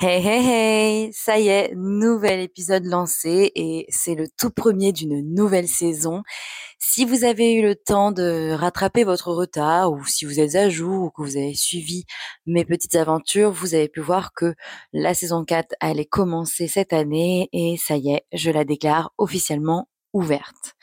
Hey 0.00 0.24
hey 0.24 0.46
hey, 0.46 1.12
ça 1.12 1.40
y 1.40 1.48
est, 1.48 1.72
nouvel 1.74 2.38
épisode 2.38 2.84
lancé 2.84 3.50
et 3.56 3.84
c'est 3.88 4.14
le 4.14 4.28
tout 4.28 4.50
premier 4.50 4.92
d'une 4.92 5.34
nouvelle 5.34 5.66
saison. 5.66 6.22
Si 6.78 7.04
vous 7.04 7.24
avez 7.24 7.54
eu 7.54 7.62
le 7.62 7.74
temps 7.74 8.12
de 8.12 8.52
rattraper 8.52 9.02
votre 9.02 9.32
retard 9.32 9.90
ou 9.90 10.04
si 10.04 10.24
vous 10.24 10.38
êtes 10.38 10.54
à 10.54 10.68
jour 10.70 11.02
ou 11.02 11.10
que 11.10 11.22
vous 11.22 11.36
avez 11.36 11.54
suivi 11.54 12.04
mes 12.46 12.64
petites 12.64 12.94
aventures, 12.94 13.50
vous 13.50 13.74
avez 13.74 13.88
pu 13.88 13.98
voir 14.00 14.32
que 14.34 14.54
la 14.92 15.14
saison 15.14 15.44
4 15.44 15.74
allait 15.80 16.04
commencer 16.04 16.68
cette 16.68 16.92
année 16.92 17.48
et 17.52 17.76
ça 17.76 17.96
y 17.96 18.10
est, 18.10 18.22
je 18.32 18.52
la 18.52 18.64
déclare 18.64 19.12
officiellement 19.18 19.88
ouverte. 20.12 20.76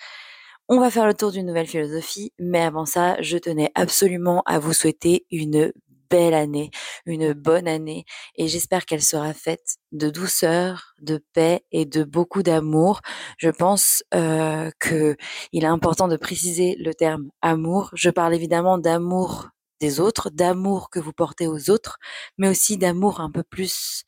On 0.68 0.80
va 0.80 0.90
faire 0.92 1.06
le 1.06 1.14
tour 1.14 1.32
d'une 1.32 1.46
nouvelle 1.46 1.68
philosophie, 1.68 2.34
mais 2.40 2.60
avant 2.60 2.86
ça, 2.86 3.16
je 3.22 3.38
tenais 3.38 3.72
absolument 3.76 4.42
à 4.46 4.60
vous 4.60 4.74
souhaiter 4.74 5.26
une 5.32 5.72
belle 6.10 6.34
année, 6.34 6.72
une 7.06 7.34
bonne 7.34 7.68
année 7.68 8.06
et 8.36 8.48
j'espère 8.48 8.86
qu'elle 8.86 9.02
sera 9.02 9.34
faite 9.34 9.78
de 9.92 10.10
douceur, 10.10 10.94
de 11.02 11.24
paix 11.34 11.66
et 11.72 11.86
de 11.86 12.04
beaucoup 12.04 12.44
d'amour. 12.44 13.02
Je 13.38 13.50
pense 13.50 14.04
euh, 14.14 14.72
que 14.80 15.16
il 15.52 15.64
est 15.64 15.68
important 15.68 16.08
de 16.08 16.18
préciser 16.18 16.76
le 16.80 16.94
terme 16.94 17.30
amour. 17.42 17.92
Je 17.94 18.10
parle 18.10 18.34
évidemment 18.34 18.78
d'amour 18.78 19.50
des 19.80 20.00
autres, 20.00 20.30
d'amour 20.30 20.90
que 20.90 21.00
vous 21.00 21.14
portez 21.14 21.48
aux 21.48 21.70
autres, 21.70 21.98
mais 22.38 22.50
aussi 22.50 22.78
d'amour 22.78 23.20
un 23.22 23.32
peu 23.32 23.44
plus 23.44 24.04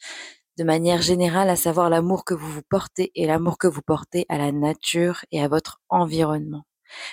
de 0.57 0.63
manière 0.63 1.01
générale, 1.01 1.49
à 1.49 1.55
savoir 1.55 1.89
l'amour 1.89 2.25
que 2.25 2.33
vous 2.33 2.51
vous 2.51 2.63
portez 2.67 3.11
et 3.15 3.27
l'amour 3.27 3.57
que 3.57 3.67
vous 3.67 3.81
portez 3.81 4.25
à 4.29 4.37
la 4.37 4.51
nature 4.51 5.23
et 5.31 5.41
à 5.41 5.47
votre 5.47 5.79
environnement. 5.89 6.65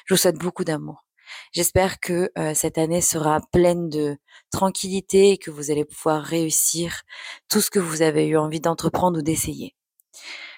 Je 0.06 0.14
vous 0.14 0.18
souhaite 0.18 0.38
beaucoup 0.38 0.64
d'amour. 0.64 1.03
J'espère 1.52 2.00
que 2.00 2.30
euh, 2.36 2.52
cette 2.54 2.78
année 2.78 3.00
sera 3.00 3.40
pleine 3.52 3.88
de 3.88 4.16
tranquillité 4.50 5.30
et 5.30 5.38
que 5.38 5.50
vous 5.50 5.70
allez 5.70 5.84
pouvoir 5.84 6.22
réussir 6.22 7.02
tout 7.48 7.60
ce 7.60 7.70
que 7.70 7.78
vous 7.78 8.02
avez 8.02 8.26
eu 8.26 8.36
envie 8.36 8.60
d'entreprendre 8.60 9.18
ou 9.18 9.22
d'essayer. 9.22 9.74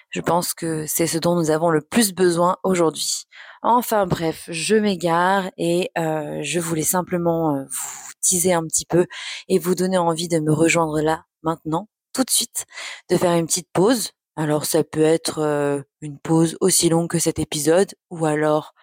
Je 0.09 0.21
pense 0.21 0.53
que 0.53 0.85
c'est 0.87 1.07
ce 1.07 1.17
dont 1.17 1.35
nous 1.35 1.51
avons 1.51 1.69
le 1.69 1.81
plus 1.81 2.13
besoin 2.13 2.57
aujourd'hui. 2.63 3.25
Enfin 3.61 4.07
bref, 4.07 4.45
je 4.47 4.75
m'égare 4.75 5.51
et 5.57 5.91
euh, 5.97 6.39
je 6.41 6.59
voulais 6.59 6.83
simplement 6.83 7.55
euh, 7.55 7.63
vous 7.65 8.13
teaser 8.21 8.53
un 8.53 8.63
petit 8.63 8.85
peu 8.85 9.05
et 9.47 9.59
vous 9.59 9.75
donner 9.75 9.97
envie 9.97 10.27
de 10.27 10.39
me 10.39 10.53
rejoindre 10.53 11.01
là, 11.01 11.25
maintenant, 11.43 11.89
tout 12.13 12.23
de 12.23 12.31
suite, 12.31 12.65
de 13.09 13.17
faire 13.17 13.33
une 13.33 13.47
petite 13.47 13.69
pause. 13.73 14.11
Alors 14.35 14.65
ça 14.65 14.83
peut 14.83 15.01
être 15.01 15.83
une 16.01 16.19
pause 16.19 16.57
aussi 16.61 16.89
longue 16.89 17.09
que 17.09 17.19
cet 17.19 17.39
épisode 17.39 17.93
ou 18.11 18.25
alors 18.25 18.73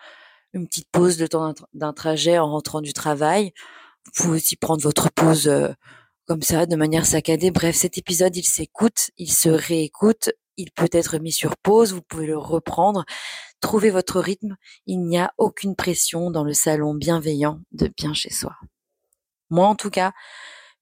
une 0.54 0.66
petite 0.66 0.88
pause 0.90 1.20
le 1.20 1.28
temps 1.28 1.52
d'un 1.74 1.92
trajet 1.92 2.38
en 2.38 2.50
rentrant 2.50 2.80
du 2.80 2.92
travail. 2.92 3.52
Vous 4.06 4.12
pouvez 4.14 4.36
aussi 4.36 4.56
prendre 4.56 4.82
votre 4.82 5.10
pause 5.10 5.48
euh, 5.48 5.68
comme 6.26 6.42
ça, 6.42 6.66
de 6.66 6.76
manière 6.76 7.06
saccadée. 7.06 7.50
Bref, 7.50 7.76
cet 7.76 7.98
épisode, 7.98 8.36
il 8.36 8.44
s'écoute, 8.44 9.10
il 9.18 9.30
se 9.30 9.48
réécoute, 9.48 10.30
il 10.56 10.70
peut 10.70 10.88
être 10.92 11.18
mis 11.18 11.32
sur 11.32 11.56
pause, 11.56 11.92
vous 11.92 12.02
pouvez 12.02 12.26
le 12.26 12.38
reprendre. 12.38 13.04
Trouvez 13.60 13.90
votre 13.90 14.20
rythme. 14.20 14.56
Il 14.86 15.00
n'y 15.00 15.18
a 15.18 15.32
aucune 15.38 15.74
pression 15.74 16.30
dans 16.30 16.44
le 16.44 16.54
salon 16.54 16.94
bienveillant 16.94 17.60
de 17.72 17.88
bien 17.88 18.14
chez 18.14 18.30
soi. 18.30 18.54
Moi, 19.50 19.66
en 19.66 19.74
tout 19.74 19.90
cas, 19.90 20.12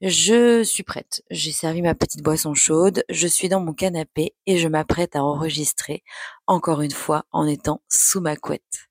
je 0.00 0.62
suis 0.65 0.83
prête. 0.83 1.23
J'ai 1.31 1.53
servi 1.53 1.81
ma 1.81 1.95
petite 1.95 2.23
boisson 2.23 2.55
chaude, 2.55 3.05
je 3.09 3.28
suis 3.28 3.48
dans 3.48 3.61
mon 3.61 3.73
canapé 3.73 4.34
et 4.47 4.59
je 4.59 4.67
m'apprête 4.67 5.15
à 5.15 5.23
enregistrer, 5.23 6.03
encore 6.47 6.83
une 6.83 6.91
fois, 6.91 7.25
en 7.31 7.47
étant 7.47 7.83
sous 7.89 8.20
ma 8.20 8.37
couette. 8.37 8.89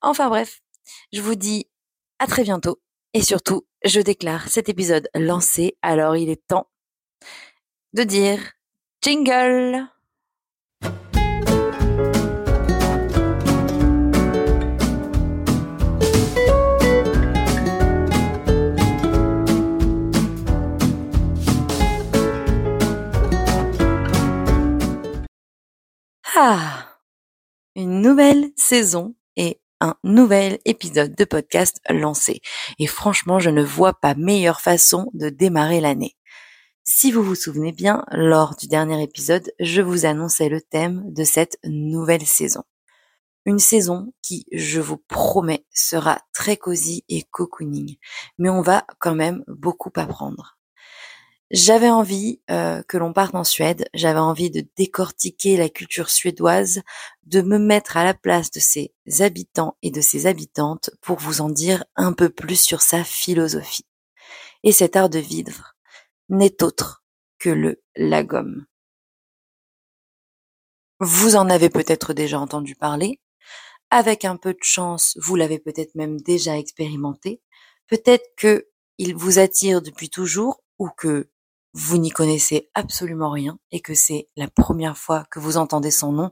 Enfin 0.00 0.28
bref, 0.28 0.62
je 1.12 1.20
vous 1.20 1.34
dis 1.34 1.68
à 2.18 2.26
très 2.26 2.44
bientôt 2.44 2.80
et 3.14 3.22
surtout, 3.22 3.66
je 3.84 4.00
déclare 4.00 4.48
cet 4.48 4.68
épisode 4.68 5.08
lancé, 5.14 5.76
alors 5.82 6.16
il 6.16 6.30
est 6.30 6.46
temps 6.46 6.68
de 7.94 8.04
dire 8.04 8.52
jingle. 9.02 9.88
Ah 26.36 27.00
Une 27.74 28.00
nouvelle 28.00 28.52
saison 28.54 29.16
et 29.36 29.60
un 29.80 29.96
nouvel 30.04 30.58
épisode 30.64 31.14
de 31.14 31.24
podcast 31.24 31.80
lancé. 31.88 32.40
Et 32.78 32.86
franchement, 32.86 33.38
je 33.38 33.50
ne 33.50 33.62
vois 33.62 33.94
pas 33.94 34.14
meilleure 34.14 34.60
façon 34.60 35.10
de 35.14 35.28
démarrer 35.28 35.80
l'année. 35.80 36.16
Si 36.84 37.12
vous 37.12 37.22
vous 37.22 37.34
souvenez 37.34 37.72
bien, 37.72 38.04
lors 38.10 38.56
du 38.56 38.66
dernier 38.66 39.02
épisode, 39.02 39.52
je 39.60 39.82
vous 39.82 40.06
annonçais 40.06 40.48
le 40.48 40.60
thème 40.60 41.02
de 41.12 41.22
cette 41.22 41.58
nouvelle 41.64 42.26
saison. 42.26 42.62
Une 43.44 43.58
saison 43.58 44.12
qui, 44.22 44.46
je 44.52 44.80
vous 44.80 44.98
promets, 44.98 45.66
sera 45.72 46.18
très 46.34 46.56
cosy 46.56 47.04
et 47.08 47.22
cocooning. 47.30 47.96
Mais 48.38 48.48
on 48.48 48.62
va 48.62 48.86
quand 48.98 49.14
même 49.14 49.44
beaucoup 49.46 49.92
apprendre. 49.96 50.57
J'avais 51.50 51.88
envie 51.88 52.42
euh, 52.50 52.82
que 52.82 52.98
l'on 52.98 53.14
parte 53.14 53.34
en 53.34 53.42
Suède, 53.44 53.88
j'avais 53.94 54.18
envie 54.18 54.50
de 54.50 54.66
décortiquer 54.76 55.56
la 55.56 55.70
culture 55.70 56.10
suédoise, 56.10 56.82
de 57.24 57.40
me 57.40 57.58
mettre 57.58 57.96
à 57.96 58.04
la 58.04 58.12
place 58.12 58.50
de 58.50 58.60
ses 58.60 58.92
habitants 59.20 59.78
et 59.80 59.90
de 59.90 60.02
ses 60.02 60.26
habitantes 60.26 60.90
pour 61.00 61.18
vous 61.18 61.40
en 61.40 61.48
dire 61.48 61.84
un 61.96 62.12
peu 62.12 62.28
plus 62.28 62.60
sur 62.60 62.82
sa 62.82 63.02
philosophie. 63.02 63.86
Et 64.62 64.72
cet 64.72 64.94
art 64.94 65.08
de 65.08 65.18
vivre 65.18 65.74
n'est 66.28 66.62
autre 66.62 67.02
que 67.38 67.48
le 67.48 67.82
lagom. 67.96 68.66
Vous 71.00 71.34
en 71.34 71.48
avez 71.48 71.70
peut-être 71.70 72.12
déjà 72.12 72.38
entendu 72.38 72.74
parler. 72.74 73.20
Avec 73.90 74.26
un 74.26 74.36
peu 74.36 74.52
de 74.52 74.62
chance, 74.62 75.16
vous 75.22 75.36
l'avez 75.36 75.58
peut-être 75.58 75.94
même 75.94 76.20
déjà 76.20 76.58
expérimenté. 76.58 77.40
Peut-être 77.86 78.26
que 78.36 78.68
il 78.98 79.14
vous 79.14 79.38
attire 79.38 79.80
depuis 79.80 80.10
toujours 80.10 80.62
ou 80.78 80.90
que 80.90 81.30
vous 81.78 81.98
n'y 81.98 82.10
connaissez 82.10 82.70
absolument 82.74 83.30
rien 83.30 83.56
et 83.70 83.80
que 83.80 83.94
c'est 83.94 84.28
la 84.36 84.48
première 84.48 84.98
fois 84.98 85.24
que 85.30 85.38
vous 85.38 85.56
entendez 85.56 85.92
son 85.92 86.10
nom, 86.10 86.28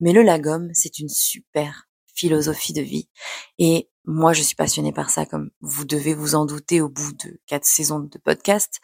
mais 0.00 0.14
le 0.14 0.22
lagom, 0.22 0.70
c'est 0.72 0.98
une 0.98 1.10
super 1.10 1.86
philosophie 2.14 2.72
de 2.72 2.80
vie. 2.80 3.10
Et 3.58 3.90
moi, 4.06 4.32
je 4.32 4.40
suis 4.40 4.54
passionnée 4.54 4.92
par 4.92 5.10
ça, 5.10 5.26
comme 5.26 5.50
vous 5.60 5.84
devez 5.84 6.14
vous 6.14 6.34
en 6.34 6.46
douter 6.46 6.80
au 6.80 6.88
bout 6.88 7.12
de 7.12 7.38
quatre 7.46 7.66
saisons 7.66 8.00
de 8.00 8.18
podcast. 8.18 8.80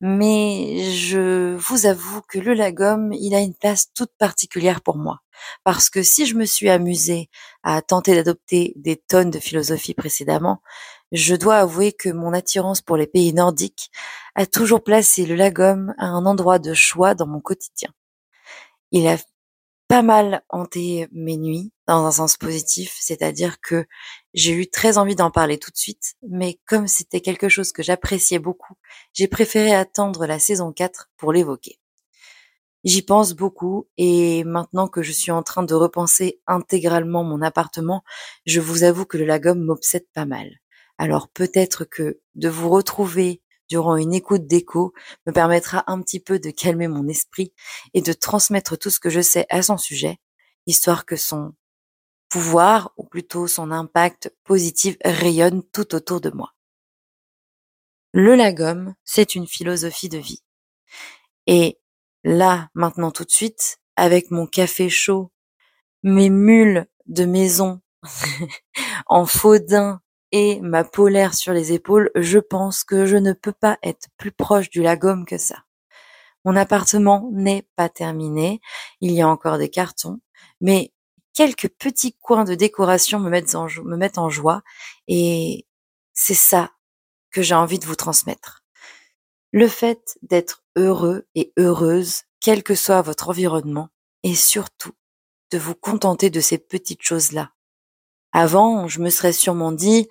Mais 0.00 0.92
je 0.92 1.56
vous 1.56 1.86
avoue 1.86 2.20
que 2.28 2.38
le 2.38 2.54
lagom, 2.54 3.10
il 3.12 3.34
a 3.34 3.40
une 3.40 3.54
place 3.54 3.92
toute 3.94 4.12
particulière 4.16 4.80
pour 4.80 4.96
moi. 4.96 5.20
Parce 5.64 5.90
que 5.90 6.02
si 6.02 6.24
je 6.24 6.36
me 6.36 6.44
suis 6.44 6.68
amusée 6.68 7.30
à 7.64 7.82
tenter 7.82 8.14
d'adopter 8.14 8.74
des 8.76 8.96
tonnes 8.96 9.30
de 9.30 9.40
philosophie 9.40 9.94
précédemment, 9.94 10.60
je 11.12 11.34
dois 11.34 11.58
avouer 11.58 11.92
que 11.92 12.08
mon 12.08 12.32
attirance 12.32 12.80
pour 12.80 12.96
les 12.96 13.06
pays 13.06 13.32
nordiques 13.32 13.90
a 14.34 14.46
toujours 14.46 14.82
placé 14.82 15.26
le 15.26 15.34
lagom 15.34 15.94
à 15.98 16.06
un 16.06 16.26
endroit 16.26 16.58
de 16.58 16.74
choix 16.74 17.14
dans 17.14 17.26
mon 17.26 17.40
quotidien. 17.40 17.90
Il 18.92 19.06
a 19.06 19.16
pas 19.88 20.02
mal 20.02 20.42
hanté 20.50 21.08
mes 21.12 21.38
nuits 21.38 21.72
dans 21.86 22.04
un 22.04 22.10
sens 22.10 22.36
positif, 22.36 22.94
c'est-à-dire 23.00 23.58
que 23.60 23.86
j'ai 24.34 24.52
eu 24.52 24.68
très 24.68 24.98
envie 24.98 25.16
d'en 25.16 25.30
parler 25.30 25.58
tout 25.58 25.70
de 25.70 25.76
suite, 25.78 26.14
mais 26.22 26.60
comme 26.66 26.86
c'était 26.86 27.22
quelque 27.22 27.48
chose 27.48 27.72
que 27.72 27.82
j'appréciais 27.82 28.38
beaucoup, 28.38 28.74
j'ai 29.14 29.28
préféré 29.28 29.74
attendre 29.74 30.26
la 30.26 30.38
saison 30.38 30.72
4 30.72 31.10
pour 31.16 31.32
l'évoquer. 31.32 31.78
J'y 32.84 33.02
pense 33.02 33.32
beaucoup 33.32 33.88
et 33.96 34.44
maintenant 34.44 34.88
que 34.88 35.02
je 35.02 35.10
suis 35.10 35.32
en 35.32 35.42
train 35.42 35.62
de 35.62 35.74
repenser 35.74 36.40
intégralement 36.46 37.24
mon 37.24 37.42
appartement, 37.42 38.04
je 38.46 38.60
vous 38.60 38.84
avoue 38.84 39.06
que 39.06 39.16
le 39.16 39.24
lagom 39.24 39.56
m'obsède 39.56 40.06
pas 40.14 40.26
mal. 40.26 40.50
Alors 40.98 41.28
peut-être 41.28 41.84
que 41.84 42.20
de 42.34 42.48
vous 42.48 42.68
retrouver 42.68 43.40
durant 43.68 43.96
une 43.96 44.14
écoute 44.14 44.46
d'écho 44.46 44.92
me 45.26 45.32
permettra 45.32 45.84
un 45.86 46.02
petit 46.02 46.20
peu 46.20 46.38
de 46.38 46.50
calmer 46.50 46.88
mon 46.88 47.06
esprit 47.08 47.52
et 47.94 48.02
de 48.02 48.12
transmettre 48.12 48.76
tout 48.76 48.90
ce 48.90 49.00
que 49.00 49.10
je 49.10 49.20
sais 49.20 49.46
à 49.50 49.62
son 49.62 49.78
sujet, 49.78 50.18
histoire 50.66 51.06
que 51.06 51.16
son 51.16 51.54
pouvoir, 52.28 52.92
ou 52.96 53.04
plutôt 53.04 53.46
son 53.46 53.70
impact 53.70 54.34
positif, 54.44 54.96
rayonne 55.04 55.62
tout 55.72 55.94
autour 55.94 56.20
de 56.20 56.30
moi. 56.30 56.54
Le 58.12 58.34
lagom, 58.34 58.94
c'est 59.04 59.34
une 59.34 59.46
philosophie 59.46 60.08
de 60.08 60.18
vie. 60.18 60.42
Et 61.46 61.78
là, 62.24 62.68
maintenant 62.74 63.10
tout 63.10 63.24
de 63.24 63.30
suite, 63.30 63.78
avec 63.96 64.30
mon 64.30 64.46
café 64.46 64.88
chaud, 64.88 65.30
mes 66.02 66.30
mules 66.30 66.86
de 67.06 67.24
maison 67.24 67.80
en 69.06 69.26
faux 69.26 69.58
et 70.32 70.60
ma 70.60 70.84
polaire 70.84 71.34
sur 71.34 71.52
les 71.52 71.72
épaules, 71.72 72.10
je 72.14 72.38
pense 72.38 72.84
que 72.84 73.06
je 73.06 73.16
ne 73.16 73.32
peux 73.32 73.52
pas 73.52 73.78
être 73.82 74.08
plus 74.16 74.32
proche 74.32 74.70
du 74.70 74.82
lagom 74.82 75.24
que 75.24 75.38
ça. 75.38 75.64
Mon 76.44 76.56
appartement 76.56 77.28
n'est 77.32 77.66
pas 77.76 77.88
terminé, 77.88 78.60
il 79.00 79.12
y 79.12 79.20
a 79.20 79.28
encore 79.28 79.58
des 79.58 79.68
cartons, 79.68 80.20
mais 80.60 80.92
quelques 81.34 81.68
petits 81.68 82.14
coins 82.14 82.44
de 82.44 82.54
décoration 82.54 83.18
me 83.20 83.30
mettent 83.30 83.54
en, 83.54 83.66
me 83.84 83.96
mettent 83.96 84.18
en 84.18 84.28
joie 84.28 84.62
et 85.08 85.66
c'est 86.12 86.34
ça 86.34 86.72
que 87.30 87.42
j'ai 87.42 87.54
envie 87.54 87.78
de 87.78 87.86
vous 87.86 87.96
transmettre. 87.96 88.64
Le 89.52 89.68
fait 89.68 90.18
d'être 90.22 90.64
heureux 90.76 91.26
et 91.34 91.52
heureuse, 91.56 92.22
quel 92.40 92.62
que 92.62 92.74
soit 92.74 93.02
votre 93.02 93.28
environnement, 93.28 93.88
et 94.22 94.34
surtout 94.34 94.92
de 95.50 95.58
vous 95.58 95.74
contenter 95.74 96.28
de 96.30 96.40
ces 96.40 96.58
petites 96.58 97.02
choses-là. 97.02 97.52
Avant, 98.32 98.88
je 98.88 99.00
me 99.00 99.10
serais 99.10 99.32
sûrement 99.32 99.72
dit, 99.72 100.08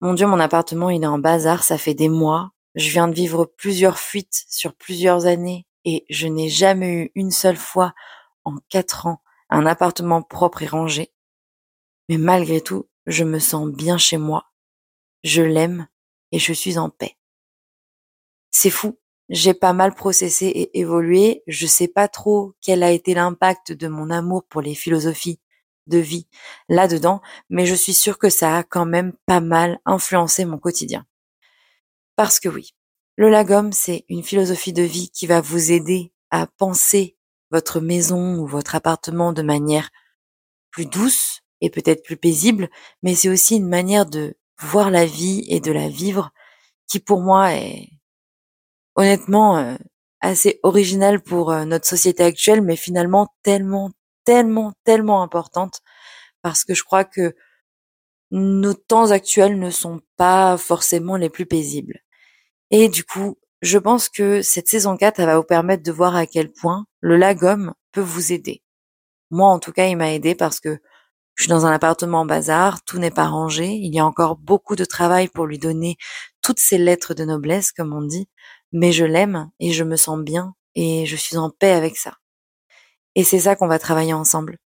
mon 0.00 0.14
Dieu, 0.14 0.26
mon 0.26 0.40
appartement, 0.40 0.90
il 0.90 1.02
est 1.02 1.06
en 1.06 1.18
bazar, 1.18 1.62
ça 1.62 1.78
fait 1.78 1.94
des 1.94 2.08
mois, 2.08 2.52
je 2.74 2.90
viens 2.90 3.08
de 3.08 3.14
vivre 3.14 3.44
plusieurs 3.44 3.98
fuites 3.98 4.44
sur 4.48 4.74
plusieurs 4.74 5.26
années, 5.26 5.66
et 5.84 6.04
je 6.10 6.26
n'ai 6.26 6.48
jamais 6.48 6.92
eu 6.92 7.12
une 7.14 7.30
seule 7.30 7.56
fois 7.56 7.94
en 8.44 8.56
quatre 8.68 9.06
ans 9.06 9.20
un 9.50 9.66
appartement 9.66 10.22
propre 10.22 10.62
et 10.62 10.66
rangé. 10.66 11.12
Mais 12.08 12.18
malgré 12.18 12.60
tout, 12.60 12.88
je 13.06 13.24
me 13.24 13.38
sens 13.38 13.70
bien 13.70 13.98
chez 13.98 14.16
moi. 14.16 14.50
Je 15.22 15.42
l'aime 15.42 15.88
et 16.32 16.38
je 16.38 16.52
suis 16.52 16.78
en 16.78 16.90
paix. 16.90 17.16
C'est 18.50 18.70
fou. 18.70 18.98
J'ai 19.30 19.54
pas 19.54 19.72
mal 19.72 19.94
processé 19.94 20.46
et 20.46 20.78
évolué. 20.78 21.42
Je 21.46 21.66
sais 21.66 21.88
pas 21.88 22.08
trop 22.08 22.54
quel 22.60 22.82
a 22.82 22.90
été 22.90 23.14
l'impact 23.14 23.72
de 23.72 23.88
mon 23.88 24.10
amour 24.10 24.44
pour 24.48 24.60
les 24.60 24.74
philosophies 24.74 25.40
de 25.86 25.98
vie 25.98 26.26
là-dedans, 26.68 27.20
mais 27.50 27.66
je 27.66 27.74
suis 27.74 27.94
sûre 27.94 28.18
que 28.18 28.30
ça 28.30 28.56
a 28.56 28.62
quand 28.62 28.86
même 28.86 29.12
pas 29.26 29.40
mal 29.40 29.78
influencé 29.84 30.44
mon 30.44 30.58
quotidien. 30.58 31.06
Parce 32.16 32.40
que 32.40 32.48
oui, 32.48 32.74
le 33.16 33.28
lagom, 33.28 33.70
c'est 33.72 34.04
une 34.08 34.22
philosophie 34.22 34.72
de 34.72 34.82
vie 34.82 35.10
qui 35.10 35.26
va 35.26 35.40
vous 35.40 35.72
aider 35.72 36.12
à 36.30 36.46
penser 36.46 37.16
votre 37.50 37.80
maison 37.80 38.38
ou 38.38 38.46
votre 38.46 38.74
appartement 38.74 39.32
de 39.32 39.42
manière 39.42 39.90
plus 40.70 40.86
douce 40.86 41.40
et 41.60 41.70
peut-être 41.70 42.02
plus 42.02 42.16
paisible, 42.16 42.68
mais 43.02 43.14
c'est 43.14 43.28
aussi 43.28 43.56
une 43.56 43.68
manière 43.68 44.06
de 44.06 44.36
voir 44.60 44.90
la 44.90 45.06
vie 45.06 45.44
et 45.48 45.60
de 45.60 45.72
la 45.72 45.88
vivre 45.88 46.30
qui 46.88 47.00
pour 47.00 47.20
moi 47.20 47.54
est 47.54 47.88
honnêtement 48.96 49.58
euh, 49.58 49.76
assez 50.20 50.60
originale 50.62 51.20
pour 51.22 51.52
euh, 51.52 51.64
notre 51.64 51.86
société 51.86 52.22
actuelle, 52.22 52.62
mais 52.62 52.76
finalement 52.76 53.28
tellement, 53.42 53.90
tellement, 54.24 54.72
tellement 54.84 55.22
importante 55.22 55.80
parce 56.42 56.64
que 56.64 56.74
je 56.74 56.84
crois 56.84 57.04
que 57.04 57.34
nos 58.30 58.74
temps 58.74 59.10
actuels 59.12 59.58
ne 59.58 59.70
sont 59.70 60.00
pas 60.16 60.56
forcément 60.56 61.16
les 61.16 61.30
plus 61.30 61.46
paisibles. 61.46 62.00
Et 62.70 62.88
du 62.88 63.04
coup, 63.04 63.38
je 63.62 63.78
pense 63.78 64.08
que 64.08 64.42
cette 64.42 64.68
saison 64.68 64.96
4, 64.96 65.20
elle 65.20 65.26
va 65.26 65.36
vous 65.38 65.44
permettre 65.44 65.82
de 65.82 65.92
voir 65.92 66.16
à 66.16 66.26
quel 66.26 66.52
point 66.52 66.86
le 67.00 67.16
lagom 67.16 67.72
peut 67.92 68.00
vous 68.00 68.32
aider. 68.32 68.62
Moi, 69.30 69.48
en 69.48 69.58
tout 69.58 69.72
cas, 69.72 69.86
il 69.86 69.96
m'a 69.96 70.12
aidé 70.12 70.34
parce 70.34 70.60
que 70.60 70.78
je 71.34 71.44
suis 71.44 71.50
dans 71.50 71.66
un 71.66 71.72
appartement 71.72 72.20
en 72.20 72.26
bazar, 72.26 72.84
tout 72.84 72.98
n'est 72.98 73.10
pas 73.10 73.26
rangé, 73.26 73.66
il 73.66 73.94
y 73.94 73.98
a 73.98 74.06
encore 74.06 74.36
beaucoup 74.36 74.76
de 74.76 74.84
travail 74.84 75.28
pour 75.28 75.46
lui 75.46 75.58
donner 75.58 75.96
toutes 76.42 76.60
ces 76.60 76.78
lettres 76.78 77.14
de 77.14 77.24
noblesse, 77.24 77.72
comme 77.72 77.92
on 77.92 78.02
dit, 78.02 78.28
mais 78.72 78.92
je 78.92 79.04
l'aime 79.04 79.50
et 79.60 79.72
je 79.72 79.84
me 79.84 79.96
sens 79.96 80.18
bien 80.20 80.54
et 80.74 81.06
je 81.06 81.16
suis 81.16 81.36
en 81.36 81.50
paix 81.50 81.72
avec 81.72 81.96
ça. 81.96 82.14
Et 83.14 83.24
c'est 83.24 83.40
ça 83.40 83.56
qu'on 83.56 83.68
va 83.68 83.78
travailler 83.78 84.12
ensemble. 84.12 84.58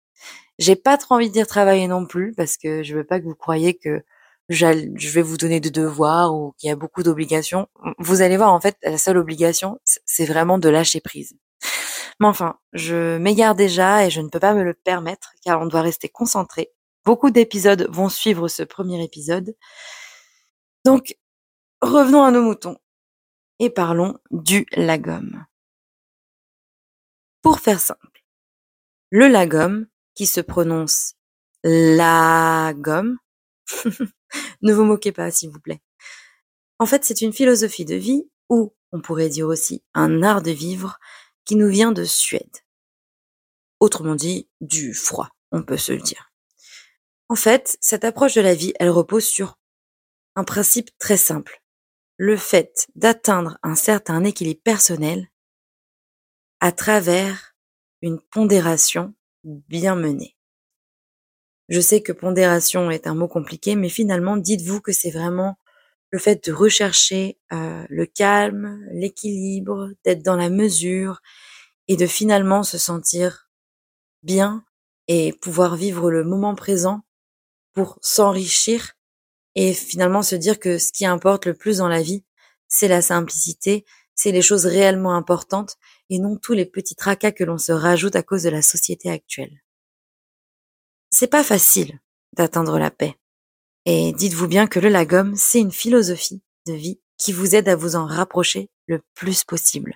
J'ai 0.60 0.76
pas 0.76 0.98
trop 0.98 1.16
envie 1.16 1.28
de 1.28 1.34
dire 1.34 1.48
travailler 1.48 1.88
non 1.88 2.06
plus 2.06 2.34
parce 2.34 2.58
que 2.58 2.84
je 2.84 2.96
veux 2.96 3.04
pas 3.04 3.20
que 3.20 3.26
vous 3.26 3.36
croyiez 3.36 3.78
que 3.78 4.04
je 4.50 5.10
vais 5.10 5.22
vous 5.22 5.38
donner 5.38 5.60
des 5.60 5.72
devoirs 5.72 6.34
ou 6.34 6.54
qu'il 6.58 6.70
y 6.70 6.72
a 6.72 6.76
beaucoup 6.76 7.04
d'obligations. 7.04 7.68
Vous 8.00 8.22
allez 8.22 8.38
voir, 8.38 8.54
en 8.54 8.62
fait, 8.62 8.78
la 8.84 8.98
seule 8.98 9.18
obligation, 9.18 9.80
c'est 9.84 10.26
vraiment 10.26 10.58
de 10.58 10.70
lâcher 10.70 11.02
prise. 11.02 11.38
Mais 12.20 12.28
enfin, 12.28 12.58
je 12.74 13.18
m'égare 13.18 13.56
déjà 13.56 14.06
et 14.06 14.10
je 14.10 14.22
ne 14.22 14.30
peux 14.30 14.40
pas 14.40 14.54
me 14.54 14.64
le 14.64 14.74
permettre 14.74 15.34
car 15.44 15.62
on 15.62 15.68
doit 15.68 15.82
rester 15.82 16.10
concentré. 16.10 16.72
Beaucoup 17.06 17.30
d'épisodes 17.30 17.88
vont 17.92 18.10
suivre 18.10 18.48
ce 18.48 18.64
premier 18.64 19.04
épisode. 19.04 19.56
Donc, 20.86 21.16
revenons 21.82 22.24
à 22.24 22.32
nos 22.32 22.42
moutons 22.42 22.78
et 23.60 23.70
parlons 23.70 24.18
du 24.32 24.66
lagom. 24.72 25.46
Pour 27.42 27.60
faire 27.60 27.80
simple, 27.80 28.07
le 29.10 29.28
lagom, 29.28 29.88
qui 30.16 30.26
se 30.26 30.42
prononce 30.42 31.14
lagom, 31.64 33.18
ne 34.62 34.74
vous 34.74 34.84
moquez 34.84 35.12
pas, 35.12 35.32
s'il 35.32 35.50
vous 35.50 35.60
plaît. 35.60 35.82
En 36.80 36.86
fait, 36.86 37.04
c'est 37.04 37.22
une 37.22 37.34
philosophie 37.34 37.86
de 37.86 37.96
vie 37.96 38.30
ou, 38.50 38.76
on 38.92 39.02
pourrait 39.02 39.30
dire 39.30 39.48
aussi, 39.48 39.84
un 39.94 40.24
art 40.24 40.42
de 40.42 40.52
vivre 40.52 40.98
qui 41.46 41.56
nous 41.56 41.70
vient 41.70 41.92
de 41.92 42.04
Suède. 42.04 42.58
Autrement 43.80 44.16
dit, 44.16 44.50
du 44.62 44.94
froid, 44.94 45.30
on 45.52 45.64
peut 45.64 45.78
se 45.78 45.92
le 45.92 46.02
dire. 46.02 46.32
En 47.30 47.36
fait, 47.36 47.78
cette 47.82 48.06
approche 48.06 48.36
de 48.36 48.42
la 48.42 48.56
vie, 48.56 48.74
elle 48.80 48.90
repose 48.90 49.26
sur 49.26 49.58
un 50.36 50.44
principe 50.44 50.90
très 50.98 51.18
simple. 51.18 51.62
Le 52.18 52.38
fait 52.38 52.88
d'atteindre 52.96 53.58
un 53.64 53.76
certain 53.76 54.24
équilibre 54.24 54.62
personnel 54.64 55.30
à 56.60 56.72
travers 56.72 57.57
une 58.02 58.20
pondération 58.20 59.14
bien 59.44 59.96
menée. 59.96 60.36
Je 61.70 61.82
sais 61.82 62.02
que 62.02 62.12
pondération 62.12 62.90
est 62.92 63.08
un 63.08 63.16
mot 63.16 63.28
compliqué, 63.28 63.76
mais 63.76 63.90
finalement, 63.90 64.38
dites-vous 64.38 64.82
que 64.82 64.94
c'est 64.94 65.12
vraiment 65.12 65.58
le 66.12 66.20
fait 66.20 66.46
de 66.46 66.54
rechercher 66.54 67.38
euh, 67.52 67.86
le 67.90 68.06
calme, 68.06 68.80
l'équilibre, 68.92 69.92
d'être 70.06 70.24
dans 70.24 70.38
la 70.38 70.50
mesure 70.50 71.22
et 71.90 71.98
de 71.98 72.08
finalement 72.08 72.64
se 72.64 72.78
sentir 72.78 73.50
bien 74.24 74.64
et 75.08 75.34
pouvoir 75.34 75.76
vivre 75.76 76.10
le 76.10 76.24
moment 76.24 76.56
présent 76.56 77.02
pour 77.74 78.00
s'enrichir 78.02 78.94
et 79.56 79.74
finalement 79.74 80.22
se 80.22 80.36
dire 80.36 80.60
que 80.60 80.78
ce 80.78 80.92
qui 80.92 81.06
importe 81.06 81.46
le 81.46 81.54
plus 81.54 81.78
dans 81.78 81.88
la 81.88 82.02
vie, 82.02 82.24
c'est 82.68 82.88
la 82.88 83.02
simplicité, 83.02 83.86
c'est 84.16 84.32
les 84.32 84.42
choses 84.42 84.66
réellement 84.66 85.16
importantes 85.16 85.78
et 86.10 86.20
non 86.20 86.38
tous 86.38 86.54
les 86.54 86.66
petits 86.66 86.96
tracas 86.96 87.32
que 87.32 87.44
l'on 87.44 87.58
se 87.58 87.72
rajoute 87.72 88.16
à 88.16 88.24
cause 88.24 88.44
de 88.44 88.50
la 88.50 88.62
société 88.62 89.10
actuelle. 89.10 89.62
C'est 91.10 91.28
pas 91.28 91.44
facile 91.44 92.00
d'atteindre 92.34 92.80
la 92.80 92.92
paix. 92.92 93.16
Et 93.86 94.12
dites-vous 94.12 94.48
bien 94.48 94.68
que 94.68 94.80
le 94.80 94.90
lagom, 94.90 95.34
c'est 95.36 95.60
une 95.60 95.72
philosophie 95.72 96.42
de 96.66 96.74
vie 96.74 97.00
qui 97.18 97.32
vous 97.32 97.56
aide 97.56 97.70
à 97.70 97.76
vous 97.76 97.96
en 97.96 98.06
rapprocher 98.06 98.70
le 98.88 99.02
plus 99.16 99.44
possible, 99.44 99.96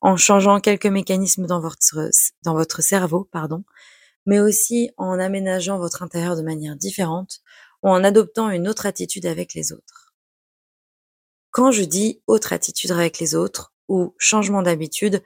en 0.00 0.16
changeant 0.16 0.60
quelques 0.60 0.86
mécanismes 0.86 1.46
dans 1.46 1.60
votre, 1.60 2.10
dans 2.42 2.54
votre 2.54 2.82
cerveau, 2.82 3.28
pardon, 3.30 3.64
mais 4.26 4.40
aussi 4.40 4.90
en 4.96 5.18
aménageant 5.18 5.78
votre 5.78 6.02
intérieur 6.02 6.36
de 6.36 6.42
manière 6.42 6.76
différente 6.76 7.40
ou 7.82 7.90
en 7.90 8.02
adoptant 8.02 8.50
une 8.50 8.68
autre 8.68 8.86
attitude 8.86 9.26
avec 9.26 9.54
les 9.54 9.72
autres. 9.72 10.14
Quand 11.50 11.70
je 11.70 11.84
dis 11.84 12.22
autre 12.26 12.52
attitude 12.52 12.90
avec 12.90 13.18
les 13.18 13.34
autres 13.34 13.72
ou 13.88 14.14
changement 14.18 14.62
d'habitude, 14.62 15.22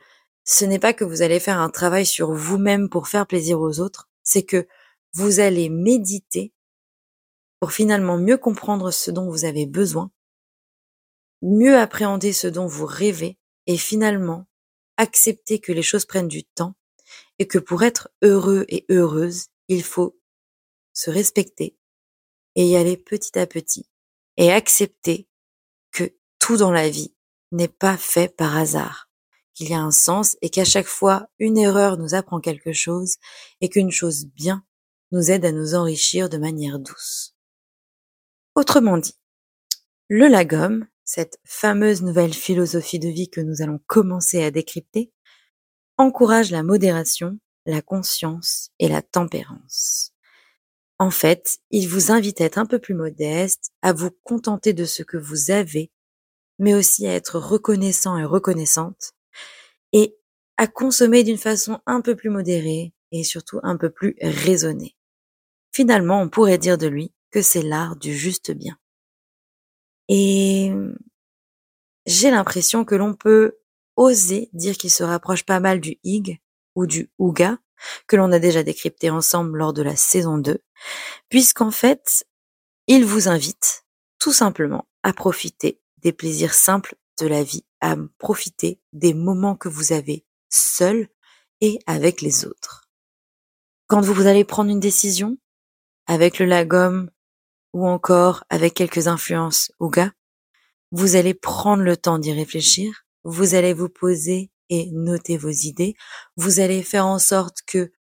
ce 0.50 0.64
n'est 0.64 0.78
pas 0.78 0.94
que 0.94 1.04
vous 1.04 1.20
allez 1.20 1.40
faire 1.40 1.58
un 1.58 1.68
travail 1.68 2.06
sur 2.06 2.32
vous-même 2.32 2.88
pour 2.88 3.06
faire 3.06 3.26
plaisir 3.26 3.60
aux 3.60 3.80
autres, 3.80 4.08
c'est 4.22 4.44
que 4.44 4.66
vous 5.12 5.40
allez 5.40 5.68
méditer 5.68 6.54
pour 7.60 7.70
finalement 7.70 8.16
mieux 8.16 8.38
comprendre 8.38 8.90
ce 8.90 9.10
dont 9.10 9.30
vous 9.30 9.44
avez 9.44 9.66
besoin, 9.66 10.10
mieux 11.42 11.76
appréhender 11.76 12.32
ce 12.32 12.46
dont 12.46 12.66
vous 12.66 12.86
rêvez 12.86 13.36
et 13.66 13.76
finalement 13.76 14.46
accepter 14.96 15.60
que 15.60 15.72
les 15.72 15.82
choses 15.82 16.06
prennent 16.06 16.28
du 16.28 16.44
temps 16.44 16.74
et 17.38 17.46
que 17.46 17.58
pour 17.58 17.82
être 17.82 18.08
heureux 18.22 18.64
et 18.68 18.86
heureuse, 18.88 19.48
il 19.68 19.84
faut 19.84 20.18
se 20.94 21.10
respecter 21.10 21.76
et 22.54 22.64
y 22.64 22.76
aller 22.76 22.96
petit 22.96 23.38
à 23.38 23.46
petit 23.46 23.86
et 24.38 24.50
accepter 24.50 25.28
que 25.92 26.10
tout 26.38 26.56
dans 26.56 26.72
la 26.72 26.88
vie 26.88 27.14
n'est 27.52 27.68
pas 27.68 27.98
fait 27.98 28.34
par 28.34 28.56
hasard, 28.56 29.07
qu'il 29.58 29.70
y 29.70 29.74
a 29.74 29.80
un 29.80 29.90
sens 29.90 30.36
et 30.40 30.50
qu'à 30.50 30.64
chaque 30.64 30.86
fois 30.86 31.28
une 31.40 31.58
erreur 31.58 31.98
nous 31.98 32.14
apprend 32.14 32.38
quelque 32.38 32.72
chose 32.72 33.16
et 33.60 33.68
qu'une 33.68 33.90
chose 33.90 34.26
bien 34.26 34.64
nous 35.10 35.32
aide 35.32 35.44
à 35.44 35.50
nous 35.50 35.74
enrichir 35.74 36.28
de 36.28 36.38
manière 36.38 36.78
douce. 36.78 37.34
Autrement 38.54 38.98
dit, 38.98 39.18
le 40.08 40.28
lagom, 40.28 40.86
cette 41.04 41.40
fameuse 41.44 42.02
nouvelle 42.02 42.34
philosophie 42.34 43.00
de 43.00 43.08
vie 43.08 43.30
que 43.30 43.40
nous 43.40 43.60
allons 43.60 43.80
commencer 43.88 44.44
à 44.44 44.52
décrypter, 44.52 45.12
encourage 45.96 46.52
la 46.52 46.62
modération, 46.62 47.40
la 47.66 47.82
conscience 47.82 48.70
et 48.78 48.86
la 48.86 49.02
tempérance. 49.02 50.12
En 51.00 51.10
fait, 51.10 51.58
il 51.72 51.88
vous 51.88 52.12
invite 52.12 52.40
à 52.40 52.44
être 52.44 52.58
un 52.58 52.66
peu 52.66 52.78
plus 52.78 52.94
modeste, 52.94 53.72
à 53.82 53.92
vous 53.92 54.10
contenter 54.22 54.72
de 54.72 54.84
ce 54.84 55.02
que 55.02 55.16
vous 55.16 55.50
avez, 55.50 55.90
mais 56.60 56.74
aussi 56.74 57.08
à 57.08 57.14
être 57.14 57.40
reconnaissant 57.40 58.16
et 58.18 58.24
reconnaissante, 58.24 59.14
et 59.92 60.16
à 60.56 60.66
consommer 60.66 61.24
d'une 61.24 61.38
façon 61.38 61.80
un 61.86 62.00
peu 62.00 62.16
plus 62.16 62.30
modérée 62.30 62.92
et 63.12 63.24
surtout 63.24 63.60
un 63.62 63.76
peu 63.76 63.90
plus 63.90 64.16
raisonnée. 64.20 64.96
Finalement, 65.72 66.20
on 66.20 66.28
pourrait 66.28 66.58
dire 66.58 66.78
de 66.78 66.86
lui 66.86 67.12
que 67.30 67.42
c'est 67.42 67.62
l'art 67.62 67.96
du 67.96 68.14
juste 68.14 68.50
bien. 68.50 68.76
Et 70.08 70.72
j'ai 72.06 72.30
l'impression 72.30 72.84
que 72.84 72.94
l'on 72.94 73.14
peut 73.14 73.58
oser 73.96 74.48
dire 74.52 74.76
qu'il 74.76 74.90
se 74.90 75.04
rapproche 75.04 75.44
pas 75.44 75.60
mal 75.60 75.80
du 75.80 75.98
hig 76.02 76.40
ou 76.74 76.86
du 76.86 77.10
ouga 77.18 77.58
que 78.06 78.16
l'on 78.16 78.32
a 78.32 78.38
déjà 78.38 78.62
décrypté 78.62 79.10
ensemble 79.10 79.58
lors 79.58 79.72
de 79.72 79.82
la 79.82 79.94
saison 79.94 80.38
2, 80.38 80.58
puisqu'en 81.28 81.70
fait, 81.70 82.24
il 82.86 83.04
vous 83.04 83.28
invite 83.28 83.84
tout 84.18 84.32
simplement 84.32 84.88
à 85.02 85.12
profiter 85.12 85.80
des 85.98 86.12
plaisirs 86.12 86.54
simples 86.54 86.96
de 87.20 87.26
la 87.26 87.42
vie 87.42 87.64
à 87.80 87.96
profiter 88.18 88.80
des 88.92 89.14
moments 89.14 89.56
que 89.56 89.68
vous 89.68 89.92
avez 89.92 90.24
seul 90.48 91.08
et 91.60 91.78
avec 91.86 92.20
les 92.20 92.44
autres. 92.46 92.88
Quand 93.86 94.00
vous 94.00 94.26
allez 94.26 94.44
prendre 94.44 94.70
une 94.70 94.80
décision, 94.80 95.38
avec 96.06 96.38
le 96.38 96.46
lagom 96.46 97.08
ou 97.72 97.86
encore 97.86 98.44
avec 98.48 98.74
quelques 98.74 99.08
influences 99.08 99.72
ou 99.78 99.88
gars, 99.90 100.12
vous 100.90 101.16
allez 101.16 101.34
prendre 101.34 101.82
le 101.82 101.96
temps 101.96 102.18
d'y 102.18 102.32
réfléchir, 102.32 103.04
vous 103.24 103.54
allez 103.54 103.74
vous 103.74 103.90
poser 103.90 104.50
et 104.70 104.90
noter 104.90 105.36
vos 105.36 105.50
idées, 105.50 105.94
vous 106.36 106.60
allez 106.60 106.82
faire 106.82 107.06
en 107.06 107.18
sorte 107.18 107.58
que 107.66 107.92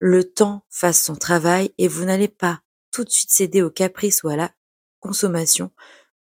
le 0.00 0.24
temps 0.24 0.64
fasse 0.70 1.00
son 1.00 1.14
travail 1.14 1.72
et 1.78 1.88
vous 1.88 2.04
n'allez 2.04 2.28
pas 2.28 2.60
tout 2.90 3.04
de 3.04 3.10
suite 3.10 3.30
céder 3.30 3.62
au 3.62 3.70
caprice 3.70 4.22
ou 4.22 4.28
à 4.28 4.36
la 4.36 4.52
consommation. 4.98 5.70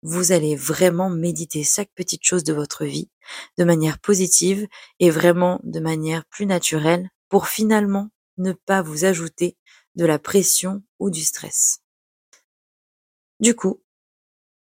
Vous 0.02 0.32
allez 0.32 0.56
vraiment 0.56 1.10
méditer 1.10 1.64
chaque 1.64 1.92
petite 1.94 2.24
chose 2.24 2.44
de 2.44 2.54
votre 2.54 2.86
vie 2.86 3.10
de 3.58 3.64
manière 3.64 4.00
positive 4.00 4.68
et 5.00 5.10
vraiment 5.10 5.60
de 5.64 5.80
manière 5.80 6.26
plus 6.26 6.46
naturelle 6.46 7.10
pour 7.28 7.48
finalement 7.48 8.10
ne 8.38 8.54
pas 8.54 8.82
vous 8.82 9.06
ajouter 9.06 9.58
de 9.96 10.06
la 10.06 10.20
pression 10.20 10.82
ou 11.00 11.10
du 11.10 11.22
stress. 11.22 11.82
Du 13.40 13.56
coup, 13.56 13.82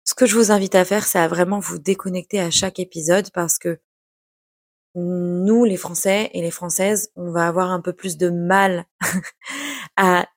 ce 0.06 0.14
que 0.14 0.26
je 0.26 0.36
vous 0.36 0.52
invite 0.52 0.76
à 0.76 0.86
faire, 0.86 1.06
c'est 1.06 1.20
à 1.20 1.28
vraiment 1.28 1.60
vous 1.60 1.78
déconnecter 1.78 2.40
à 2.40 2.50
chaque 2.50 2.80
épisode 2.80 3.30
parce 3.32 3.58
que 3.58 3.80
nous, 4.96 5.64
les 5.66 5.78
Français 5.78 6.32
et 6.34 6.42
les 6.42 6.50
Françaises, 6.50 7.12
on 7.16 7.32
va 7.32 7.48
avoir 7.48 7.72
un 7.72 7.82
peu 7.82 7.94
plus 7.94 8.18
de 8.18 8.30
mal 8.30 8.86
à 9.98 10.28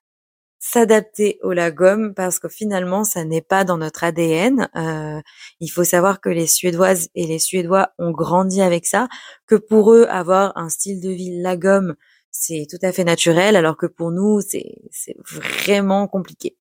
s'adapter 0.71 1.37
au 1.43 1.51
lagom 1.51 2.13
parce 2.13 2.39
que 2.39 2.47
finalement, 2.47 3.03
ça 3.03 3.25
n'est 3.25 3.41
pas 3.41 3.65
dans 3.65 3.77
notre 3.77 4.05
ADN. 4.05 4.69
Euh, 4.75 5.21
il 5.59 5.67
faut 5.67 5.83
savoir 5.83 6.21
que 6.21 6.29
les 6.29 6.47
Suédoises 6.47 7.09
et 7.13 7.27
les 7.27 7.39
Suédois 7.39 7.89
ont 7.99 8.11
grandi 8.11 8.61
avec 8.61 8.85
ça, 8.85 9.09
que 9.47 9.55
pour 9.55 9.93
eux, 9.93 10.05
avoir 10.09 10.57
un 10.57 10.69
style 10.69 11.01
de 11.01 11.09
vie 11.09 11.41
lagom, 11.41 11.95
c'est 12.31 12.67
tout 12.69 12.77
à 12.83 12.93
fait 12.93 13.03
naturel, 13.03 13.57
alors 13.57 13.75
que 13.75 13.85
pour 13.85 14.11
nous, 14.11 14.39
c'est 14.41 14.77
vraiment 15.19 16.07
compliqué. 16.07 16.57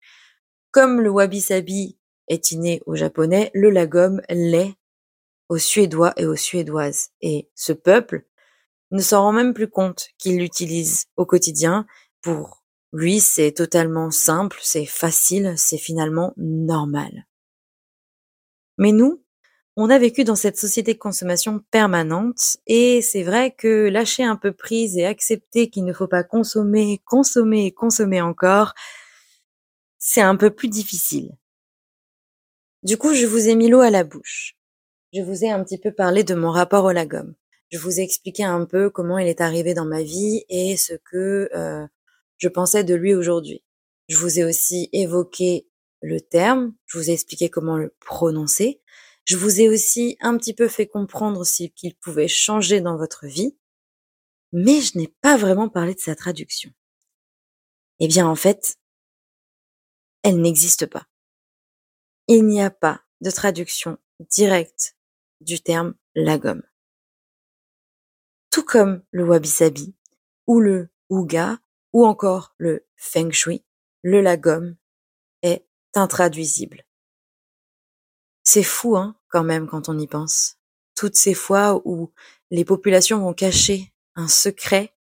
Comme 0.71 1.03
le 1.03 1.11
wabi-sabi 1.11 1.99
est 2.29 2.53
inné 2.53 2.81
au 2.87 2.95
japonais, 2.95 3.51
le 3.53 3.69
lagom 3.69 4.23
l'est 4.31 4.75
aux 5.51 5.59
Suédois 5.59 6.15
et 6.17 6.25
aux 6.25 6.37
Suédoises. 6.37 7.11
Et 7.21 7.51
ce 7.55 7.75
peuple 7.75 8.25
ne 8.91 9.01
s'en 9.01 9.23
rend 9.23 9.33
même 9.33 9.53
plus 9.53 9.69
compte 9.69 10.09
qu'il 10.19 10.39
l'utilise 10.39 11.05
au 11.17 11.27
quotidien. 11.27 11.87
Pour 12.21 12.58
lui, 12.93 13.21
c'est 13.21 13.53
totalement 13.53 14.11
simple, 14.11 14.59
c'est 14.63 14.87
facile, 14.87 15.55
c'est 15.57 15.79
finalement 15.79 16.33
normal. 16.37 17.27
Mais 18.79 18.93
nous, 18.93 19.23
on 19.77 19.91
a 19.91 19.99
vécu 19.99 20.25
dans 20.25 20.37
cette 20.37 20.57
société 20.59 20.95
de 20.95 20.99
consommation 20.99 21.61
permanente 21.71 22.57
et 22.67 23.03
c'est 23.03 23.23
vrai 23.23 23.53
que 23.53 23.89
lâcher 23.89 24.25
un 24.25 24.37
peu 24.37 24.53
prise 24.53 24.97
et 24.97 25.07
accepter 25.07 25.71
qu'il 25.71 25.85
ne 25.85 25.93
faut 25.93 26.09
pas 26.09 26.25
consommer, 26.25 27.01
consommer 27.05 27.67
et 27.67 27.73
consommer 27.73 28.21
encore, 28.21 28.75
c'est 29.99 30.21
un 30.21 30.37
peu 30.37 30.51
plus 30.51 30.69
difficile. 30.69 31.37
Du 32.83 32.97
coup, 32.97 33.15
je 33.15 33.27
vous 33.27 33.49
ai 33.49 33.55
mis 33.57 33.69
l'eau 33.69 33.81
à 33.81 33.91
la 33.91 34.05
bouche 34.05 34.59
je 35.15 35.23
vous 35.23 35.45
ai 35.45 35.51
un 35.51 35.63
petit 35.65 35.79
peu 35.79 35.93
parlé 35.93 36.25
de 36.25 36.35
mon 36.35 36.51
rapport 36.51 36.85
au 36.85 36.93
lagom. 36.93 37.35
Je 37.71 37.79
vous 37.79 38.01
ai 38.01 38.03
expliqué 38.03 38.45
un 38.45 38.65
peu 38.65 38.91
comment 38.91 39.19
il 39.19 39.29
est 39.29 39.41
arrivé 39.41 39.75
dans 39.75 39.85
ma 39.85 40.03
vie 40.03 40.45
et 40.49 40.77
ce 40.77 40.95
que 40.95 41.49
euh, 41.55 41.87
je 42.39 42.49
pensais 42.49 42.85
de 42.85 42.95
lui 42.95 43.15
aujourd'hui. 43.15 43.63
Je 44.09 44.17
vous 44.17 44.39
ai 44.39 44.45
aussi 44.45 44.89
évoqué 44.93 45.69
le 46.01 46.21
terme, 46.21 46.75
je 46.87 46.99
vous 46.99 47.11
ai 47.11 47.13
expliqué 47.13 47.51
comment 47.51 47.77
le 47.77 47.95
prononcer. 48.01 48.81
Je 49.25 49.37
vous 49.37 49.61
ai 49.61 49.69
aussi 49.69 50.17
un 50.21 50.39
petit 50.39 50.55
peu 50.55 50.69
fait 50.69 50.87
comprendre 50.87 51.45
ce 51.45 51.65
qu'il 51.65 51.95
pouvait 51.97 52.29
changer 52.29 52.81
dans 52.81 52.97
votre 52.97 53.27
vie, 53.27 53.59
mais 54.53 54.81
je 54.81 54.97
n'ai 54.97 55.09
pas 55.09 55.37
vraiment 55.37 55.69
parlé 55.69 55.95
de 55.95 56.01
sa 56.01 56.17
traduction. 56.17 56.73
Eh 58.01 58.09
bien, 58.09 58.27
en 58.27 58.37
fait, 58.37 58.79
elle 60.23 60.41
n'existe 60.41 60.87
pas. 60.87 61.07
Il 62.29 62.47
n'y 62.47 62.63
a 62.63 62.71
pas 62.71 63.03
de 63.21 63.31
traduction 63.31 63.99
directe 64.31 64.97
du 65.41 65.61
terme 65.61 65.95
lagom. 66.15 66.63
Tout 68.51 68.65
comme 68.65 69.03
le 69.11 69.25
wabi-sabi 69.25 69.95
ou 70.47 70.61
le 70.61 70.89
ouga 71.11 71.59
ou 71.93 72.07
encore 72.07 72.55
le 72.59 72.87
feng 72.97 73.31
shui, 73.31 73.65
le 74.03 74.21
lagom 74.21 74.77
est 75.43 75.67
intraduisible. 75.95 76.85
C'est 78.45 78.63
fou, 78.63 78.97
hein, 78.97 79.17
quand 79.29 79.45
même, 79.45 79.67
quand 79.67 79.89
on 79.89 79.99
y 79.99 80.07
pense. 80.07 80.57
Toutes 80.95 81.17
ces 81.17 81.35
fois 81.35 81.83
où 81.85 82.13
les 82.51 82.65
populations 82.65 83.19
vont 83.21 83.35
cacher 83.35 83.93
un 84.15 84.29
secret 84.29 84.95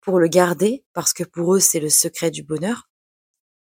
pour 0.00 0.18
le 0.18 0.28
garder, 0.28 0.84
parce 0.92 1.12
que 1.12 1.24
pour 1.24 1.54
eux, 1.54 1.60
c'est 1.60 1.80
le 1.80 1.90
secret 1.90 2.30
du 2.30 2.42
bonheur. 2.42 2.90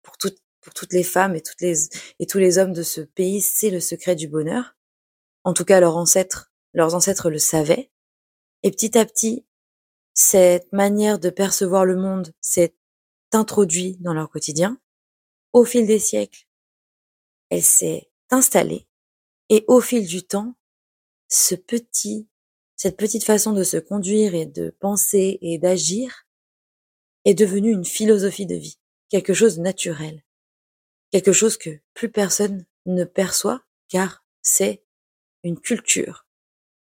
Pour, 0.03 0.19
toutes 0.19 0.93
les 0.93 1.03
femmes 1.03 1.35
et, 1.35 1.43
toutes 1.43 1.63
et 1.63 2.27
tous 2.27 2.39
les 2.39 2.59
hommes 2.59 2.73
de 2.73 2.83
ce 2.83 3.01
pays, 3.01 3.41
c'est 3.41 3.71
le 3.71 3.81
secret 3.81 4.17
du 4.17 4.29
bonheur. 4.29 4.77
En 5.45 5.55
tout 5.55 5.65
cas, 5.65 5.81
leurs 5.81 5.97
ancêtres, 5.97 6.53
leurs 6.75 6.95
ancêtres 6.95 7.31
le 7.31 7.39
savaient. 7.39 7.91
Et 8.63 8.71
petit 8.71 8.99
à 8.99 9.07
petit, 9.07 9.46
cette 10.17 10.73
manière 10.73 11.19
de 11.19 11.29
percevoir 11.29 11.85
le 11.85 11.95
monde 11.95 12.33
s'est 12.41 12.75
introduite 13.33 14.01
dans 14.01 14.15
leur 14.15 14.31
quotidien. 14.31 14.81
Au 15.53 15.65
fil 15.65 15.87
des 15.87 15.99
siècles, 15.99 16.49
elle 17.51 17.63
s'est 17.63 18.11
installée. 18.31 18.89
Et 19.51 19.65
au 19.69 19.81
fil 19.81 20.07
du 20.07 20.27
temps, 20.27 20.57
ce 21.29 21.55
petit, 21.55 22.29
cette 22.77 22.97
petite 22.97 23.25
façon 23.25 23.53
de 23.53 23.63
se 23.63 23.77
conduire 23.77 24.35
et 24.35 24.47
de 24.47 24.71
penser 24.81 25.39
et 25.43 25.59
d'agir 25.59 26.27
est 27.27 27.35
devenue 27.35 27.71
une 27.71 27.85
philosophie 27.85 28.47
de 28.47 28.55
vie, 28.55 28.79
quelque 29.11 29.35
chose 29.35 29.59
de 29.59 29.63
naturel, 29.63 30.25
quelque 31.11 31.33
chose 31.33 31.59
que 31.59 31.79
plus 31.93 32.11
personne 32.11 32.65
ne 32.87 33.05
perçoit 33.05 33.63
car 33.89 34.25
c'est 34.41 34.83
une 35.43 35.61
culture, 35.61 36.27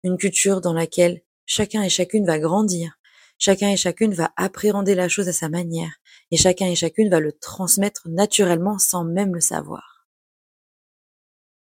une 0.03 0.17
culture 0.17 0.61
dans 0.61 0.73
laquelle 0.73 1.23
chacun 1.45 1.83
et 1.83 1.89
chacune 1.89 2.25
va 2.25 2.39
grandir, 2.39 2.96
chacun 3.37 3.69
et 3.69 3.77
chacune 3.77 4.13
va 4.13 4.31
appréhender 4.35 4.95
la 4.95 5.09
chose 5.09 5.27
à 5.27 5.33
sa 5.33 5.49
manière, 5.49 5.97
et 6.31 6.37
chacun 6.37 6.67
et 6.67 6.75
chacune 6.75 7.09
va 7.09 7.19
le 7.19 7.31
transmettre 7.31 8.07
naturellement 8.09 8.79
sans 8.79 9.03
même 9.03 9.33
le 9.33 9.41
savoir. 9.41 10.07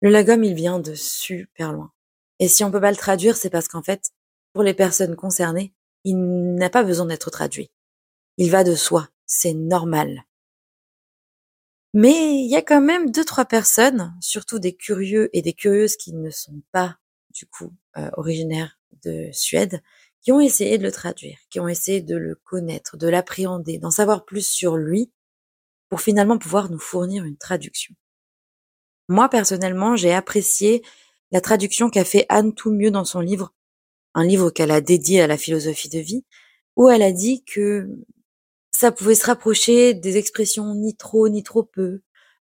Le 0.01 0.11
lagom, 0.11 0.43
il 0.45 0.55
vient 0.55 0.79
de 0.79 0.95
super 0.95 1.73
loin. 1.73 1.93
Et 2.39 2.49
si 2.49 2.63
on 2.63 2.71
peut 2.71 2.81
pas 2.81 2.91
le 2.91 2.97
traduire, 2.97 3.37
c'est 3.37 3.51
parce 3.51 3.69
qu'en 3.69 3.83
fait, 3.83 4.11
pour 4.53 4.63
les 4.63 4.75
personnes 4.75 5.17
concernées, 5.17 5.75
il 6.05 6.17
n'a 6.55 6.71
pas 6.71 6.85
besoin 6.85 7.07
d'être 7.07 7.31
traduit. 7.31 7.71
Il 8.37 8.51
va 8.51 8.63
de 8.63 8.75
soi, 8.75 9.09
c'est 9.27 9.55
normal. 9.55 10.25
Mais 11.95 12.37
il 12.37 12.49
y 12.49 12.57
a 12.57 12.63
quand 12.63 12.81
même 12.81 13.11
deux 13.11 13.25
trois 13.25 13.47
personnes, 13.47 14.15
surtout 14.21 14.59
des 14.59 14.77
curieux 14.77 15.31
et 15.33 15.43
des 15.43 15.55
curieuses 15.55 15.97
qui 15.97 16.13
ne 16.13 16.31
sont 16.31 16.63
pas 16.71 16.99
du 17.31 17.47
coup 17.47 17.73
euh, 17.97 18.11
originaires 18.17 18.79
de 19.05 19.31
Suède, 19.33 19.83
qui 20.23 20.33
ont 20.33 20.41
essayé 20.41 20.79
de 20.79 20.83
le 20.83 20.93
traduire, 20.93 21.39
qui 21.51 21.61
ont 21.61 21.69
essayé 21.69 22.01
de 22.01 22.17
le 22.17 22.35
connaître, 22.35 22.97
de 22.97 23.09
l'appréhender, 23.09 23.79
d'en 23.79 23.91
savoir 23.91 24.25
plus 24.25 24.47
sur 24.47 24.77
lui, 24.77 25.13
pour 25.89 26.01
finalement 26.01 26.39
pouvoir 26.39 26.71
nous 26.71 26.79
fournir 26.79 27.25
une 27.25 27.37
traduction. 27.37 27.95
Moi 29.09 29.29
personnellement, 29.29 29.97
j'ai 29.97 30.13
apprécié 30.13 30.83
la 31.31 31.41
traduction 31.41 31.91
qu'a 31.91 32.05
fait 32.05 32.27
Anne 32.29 32.55
tout 32.55 32.73
mieux 32.73 32.91
dans 32.91 33.05
son 33.05 33.21
livre, 33.21 33.55
un 34.15 34.25
livre 34.25 34.51
qu'elle 34.51 34.71
a 34.71 34.81
dédié 34.81 35.21
à 35.21 35.27
la 35.27 35.39
philosophie 35.39 35.89
de 35.89 35.99
vie, 35.99 36.25
où 36.77 36.89
elle 36.89 37.03
a 37.03 37.13
dit 37.13 37.45
que 37.45 37.89
ça 38.71 38.93
pouvait 38.93 39.15
se 39.15 39.27
rapprocher 39.27 39.95
des 39.95 40.17
expressions 40.17 40.75
ni 40.75 40.97
trop 40.97 41.29
ni 41.29 41.43
trop 41.43 41.63
peu, 41.63 42.03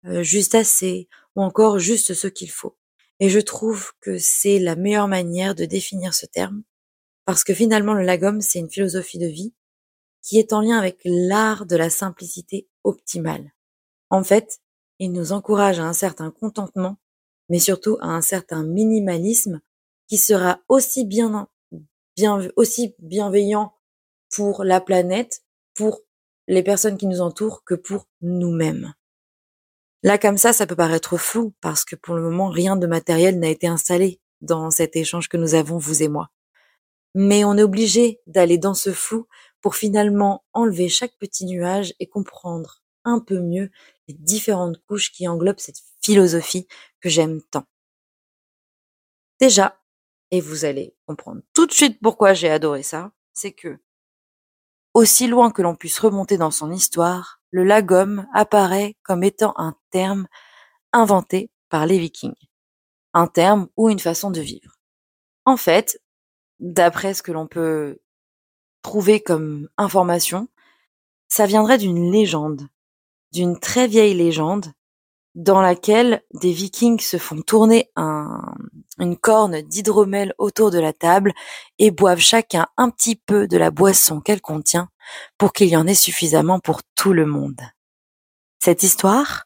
euh, 0.07 0.23
juste 0.23 0.55
assez, 0.55 1.09
ou 1.35 1.43
encore 1.43 1.79
juste 1.79 2.15
ce 2.15 2.27
qu'il 2.27 2.51
faut. 2.51 2.77
Et 3.21 3.29
je 3.31 3.41
trouve 3.41 3.93
que 4.01 4.19
c'est 4.19 4.59
la 4.59 4.77
meilleure 4.77 5.09
manière 5.09 5.55
de 5.55 5.65
définir 5.65 6.15
ce 6.15 6.27
terme, 6.27 6.63
parce 7.27 7.45
que 7.45 7.53
finalement 7.53 7.93
le 7.93 8.03
lagom, 8.03 8.41
c'est 8.41 8.61
une 8.61 8.71
philosophie 8.71 9.19
de 9.19 9.27
vie 9.27 9.53
qui 10.23 10.39
est 10.39 10.53
en 10.53 10.61
lien 10.61 10.79
avec 10.79 10.99
l'art 11.05 11.67
de 11.67 11.77
la 11.77 11.91
simplicité 11.91 12.69
optimale. 12.85 13.53
En 14.11 14.25
fait, 14.25 14.61
il 14.99 15.13
nous 15.13 15.33
encourage 15.33 15.79
à 15.79 15.85
un 15.85 15.93
certain 15.93 16.31
contentement, 16.31 16.97
mais 17.49 17.59
surtout 17.59 17.99
à 18.01 18.07
un 18.07 18.23
certain 18.23 18.65
minimalisme 18.65 19.61
qui 20.09 20.17
sera 20.17 20.61
aussi 20.69 21.05
bien, 21.05 21.49
aussi 22.57 22.95
bienveillant 22.99 23.75
pour 24.35 24.65
la 24.65 24.81
planète, 24.81 25.43
pour 25.75 26.01
les 26.49 26.63
personnes 26.63 26.97
qui 26.97 27.07
nous 27.07 27.21
entourent 27.21 27.65
que 27.65 27.75
pour 27.75 28.09
nous-mêmes. 28.21 28.95
Là, 30.03 30.19
comme 30.19 30.39
ça, 30.39 30.53
ça 30.53 30.67
peut 30.67 30.77
paraître 30.77 31.17
flou 31.17 31.55
parce 31.61 31.85
que 31.85 31.97
pour 31.97 32.15
le 32.15 32.23
moment, 32.23 32.49
rien 32.49 32.77
de 32.77 32.87
matériel 32.87 33.41
n'a 33.41 33.49
été 33.49 33.67
installé 33.67 34.21
dans 34.41 34.71
cet 34.71 34.95
échange 34.95 35.29
que 35.29 35.37
nous 35.37 35.55
avons, 35.55 35.79
vous 35.79 36.03
et 36.03 36.09
moi. 36.09 36.31
Mais 37.19 37.45
on 37.45 37.57
est 37.57 37.63
obligé 37.63 38.21
d'aller 38.27 38.59
dans 38.59 38.75
ce 38.75 38.93
flou 38.93 39.27
pour 39.63 39.75
finalement 39.75 40.45
enlever 40.53 40.91
chaque 40.91 41.17
petit 41.17 41.47
nuage 41.47 41.95
et 41.99 42.07
comprendre 42.07 42.83
un 43.05 43.21
peu 43.21 43.41
mieux 43.41 43.71
les 44.07 44.15
différentes 44.15 44.77
couches 44.85 45.11
qui 45.13 45.27
englobent 45.27 45.59
cette 45.59 45.81
philosophie 46.03 46.69
que 47.01 47.09
j'aime 47.09 47.41
tant. 47.51 47.65
Déjà, 49.41 49.81
et 50.31 50.43
vous 50.43 50.67
allez 50.67 50.95
comprendre 51.07 51.41
tout 51.55 51.65
de 51.65 51.73
suite 51.73 51.99
pourquoi 52.03 52.35
j'ai 52.35 52.51
adoré 52.51 52.83
ça, 52.83 53.13
c'est 53.33 53.53
que 53.53 53.79
aussi 54.93 55.27
loin 55.27 55.51
que 55.51 55.63
l'on 55.63 55.75
puisse 55.75 55.99
remonter 55.99 56.37
dans 56.37 56.51
son 56.51 56.71
histoire, 56.71 57.41
le 57.51 57.65
lagom 57.65 58.27
apparaît 58.35 58.95
comme 59.03 59.25
étant 59.25 59.55
un 59.57 59.75
terme 59.91 60.27
inventé 60.93 61.51
par 61.71 61.87
les 61.87 61.99
vikings. 61.99 62.35
Un 63.15 63.27
terme 63.27 63.69
ou 63.79 63.89
une 63.89 64.01
façon 64.01 64.31
de 64.31 64.43
vivre. 64.43 64.73
En 65.47 65.57
fait, 65.57 65.99
d'après 66.61 67.15
ce 67.15 67.23
que 67.23 67.33
l'on 67.33 67.47
peut 67.47 67.99
trouver 68.83 69.21
comme 69.21 69.69
information, 69.77 70.49
ça 71.29 71.47
viendrait 71.47 71.79
d'une 71.79 72.11
légende, 72.11 72.69
d'une 73.33 73.59
très 73.59 73.89
vieille 73.89 74.15
légende 74.15 74.73
dans 75.35 75.61
laquelle 75.61 76.23
des 76.33 76.53
vikings 76.53 77.01
se 77.01 77.19
font 77.19 77.43
tourner 77.43 77.91
un, 77.95 78.55
une 78.99 79.17
corne 79.17 79.61
d'hydromel 79.61 80.35
autour 80.39 80.71
de 80.71 80.79
la 80.79 80.93
table 80.93 81.35
et 81.79 81.91
boivent 81.91 82.21
chacun 82.21 82.67
un 82.77 82.91
petit 82.91 83.17
peu 83.17 83.47
de 83.47 83.59
la 83.59 83.71
boisson 83.71 84.21
qu'elle 84.21 84.41
contient 84.41 84.89
pour 85.37 85.53
qu'il 85.53 85.69
y 85.69 85.77
en 85.77 85.87
ait 85.87 85.95
suffisamment 85.95 86.59
pour 86.59 86.83
tout 86.95 87.13
le 87.13 87.27
monde. 87.27 87.61
Cette 88.63 88.83
histoire, 88.83 89.45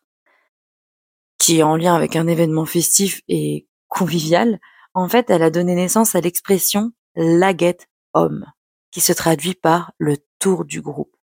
qui 1.39 1.59
est 1.59 1.63
en 1.63 1.77
lien 1.77 1.95
avec 1.95 2.15
un 2.15 2.29
événement 2.29 2.67
festif 2.67 3.23
et 3.27 3.67
convivial, 3.89 4.61
en 4.95 5.09
fait, 5.09 5.29
elle 5.31 5.43
a 5.43 5.51
donné 5.51 5.75
naissance 5.75 6.15
à 6.15 6.21
l'expression 6.21 6.93
laguette 7.15 7.89
homme, 8.15 8.47
qui 8.91 9.01
se 9.01 9.13
traduit 9.13 9.55
par 9.55 9.93
le 9.99 10.17
tour 10.39 10.65
du 10.65 10.81
groupe 10.81 11.17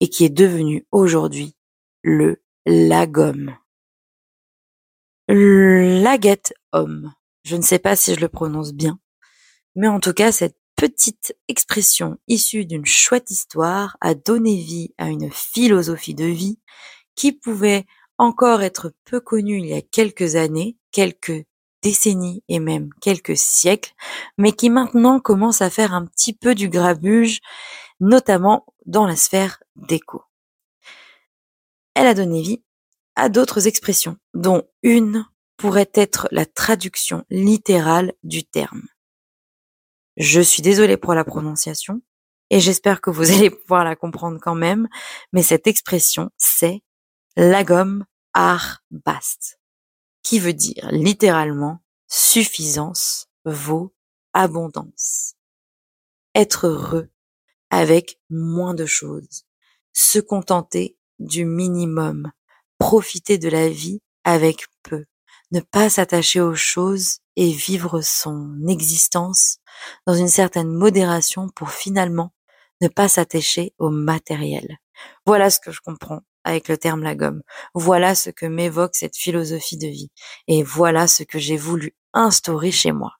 et 0.00 0.08
qui 0.08 0.24
est 0.24 0.30
devenu 0.30 0.86
aujourd'hui 0.90 1.56
le 2.02 2.42
lagom. 2.66 3.56
Laguette 5.28 6.54
homme. 6.72 7.14
Je 7.44 7.56
ne 7.56 7.62
sais 7.62 7.78
pas 7.78 7.96
si 7.96 8.14
je 8.14 8.20
le 8.20 8.28
prononce 8.28 8.72
bien, 8.72 8.98
mais 9.74 9.88
en 9.88 10.00
tout 10.00 10.12
cas, 10.12 10.32
cette 10.32 10.56
petite 10.76 11.36
expression 11.48 12.18
issue 12.26 12.64
d'une 12.64 12.86
chouette 12.86 13.30
histoire 13.30 13.96
a 14.00 14.14
donné 14.14 14.56
vie 14.56 14.94
à 14.98 15.08
une 15.08 15.30
philosophie 15.30 16.14
de 16.14 16.24
vie 16.24 16.58
qui 17.14 17.32
pouvait 17.32 17.86
encore 18.18 18.62
être 18.62 18.92
peu 19.04 19.20
connue 19.20 19.58
il 19.58 19.66
y 19.66 19.74
a 19.74 19.82
quelques 19.82 20.36
années, 20.36 20.76
quelques 20.90 21.44
décennies 21.82 22.42
et 22.48 22.60
même 22.60 22.90
quelques 23.00 23.36
siècles, 23.36 23.92
mais 24.38 24.52
qui 24.52 24.70
maintenant 24.70 25.20
commence 25.20 25.62
à 25.62 25.70
faire 25.70 25.94
un 25.94 26.06
petit 26.06 26.32
peu 26.32 26.54
du 26.54 26.68
grabuge, 26.68 27.40
notamment 28.00 28.66
dans 28.86 29.06
la 29.06 29.16
sphère 29.16 29.62
d'écho. 29.76 30.22
Elle 31.94 32.06
a 32.06 32.14
donné 32.14 32.42
vie 32.42 32.62
à 33.16 33.28
d'autres 33.28 33.66
expressions, 33.66 34.16
dont 34.34 34.62
une 34.82 35.26
pourrait 35.56 35.90
être 35.94 36.28
la 36.30 36.46
traduction 36.46 37.24
littérale 37.30 38.14
du 38.22 38.44
terme. 38.44 38.82
Je 40.16 40.40
suis 40.40 40.62
désolée 40.62 40.96
pour 40.96 41.14
la 41.14 41.24
prononciation, 41.24 42.02
et 42.50 42.60
j'espère 42.60 43.00
que 43.00 43.10
vous 43.10 43.30
allez 43.32 43.50
pouvoir 43.50 43.84
la 43.84 43.96
comprendre 43.96 44.38
quand 44.40 44.54
même, 44.54 44.88
mais 45.32 45.42
cette 45.42 45.66
expression, 45.66 46.30
c'est 46.36 46.82
lagom 47.36 48.04
ar 48.34 48.82
bast, 48.90 49.58
qui 50.22 50.38
veut 50.38 50.54
dire 50.54 50.88
littéralement 50.90 51.82
suffisance 52.08 53.28
vaut 53.44 53.94
abondance. 54.32 55.34
Être 56.34 56.66
heureux 56.66 57.10
avec 57.70 58.20
moins 58.30 58.74
de 58.74 58.86
choses, 58.86 59.44
se 59.92 60.18
contenter 60.18 60.96
du 61.18 61.44
minimum, 61.44 62.30
profiter 62.78 63.38
de 63.38 63.48
la 63.48 63.68
vie 63.68 64.00
avec 64.24 64.66
peu, 64.82 65.04
ne 65.52 65.60
pas 65.60 65.90
s'attacher 65.90 66.40
aux 66.40 66.54
choses 66.54 67.18
et 67.36 67.50
vivre 67.50 68.00
son 68.00 68.66
existence 68.68 69.58
dans 70.06 70.14
une 70.14 70.28
certaine 70.28 70.72
modération 70.72 71.48
pour 71.48 71.70
finalement 71.70 72.32
ne 72.80 72.88
pas 72.88 73.08
s'attacher 73.08 73.74
au 73.78 73.90
matériel. 73.90 74.78
Voilà 75.26 75.50
ce 75.50 75.60
que 75.60 75.70
je 75.70 75.80
comprends 75.80 76.20
avec 76.44 76.68
le 76.68 76.76
terme 76.76 77.02
la 77.02 77.14
gomme. 77.14 77.42
Voilà 77.74 78.14
ce 78.14 78.30
que 78.30 78.46
m'évoque 78.46 78.94
cette 78.94 79.16
philosophie 79.16 79.76
de 79.76 79.88
vie. 79.88 80.10
Et 80.48 80.62
voilà 80.62 81.06
ce 81.06 81.22
que 81.22 81.38
j'ai 81.38 81.56
voulu 81.56 81.94
instaurer 82.12 82.70
chez 82.70 82.92
moi. 82.92 83.12